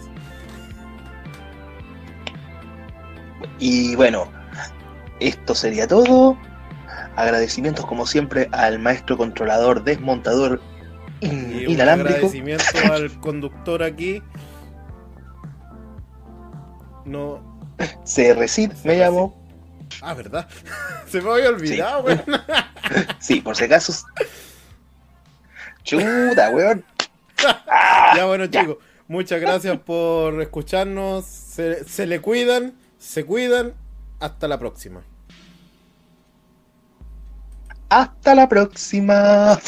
[3.60, 4.32] Y bueno,
[5.20, 6.38] esto sería todo.
[7.16, 10.62] Agradecimientos como siempre al maestro controlador desmontador
[11.22, 12.16] in- Y un inalámbrico.
[12.16, 14.22] agradecimiento al conductor aquí.
[17.10, 17.42] No.
[18.06, 19.36] CRCID me llamo.
[20.02, 20.48] Ah, ¿verdad?
[21.08, 22.24] Se me había olvidado, weón.
[23.20, 23.94] Sí, por si acaso.
[25.84, 26.86] Chuta, weón.
[28.16, 28.78] Ya, bueno, chicos.
[29.08, 31.26] Muchas gracias por escucharnos.
[31.26, 33.74] Se, se le cuidan, se cuidan.
[34.20, 35.02] Hasta la próxima.
[37.90, 39.60] Hasta la próxima.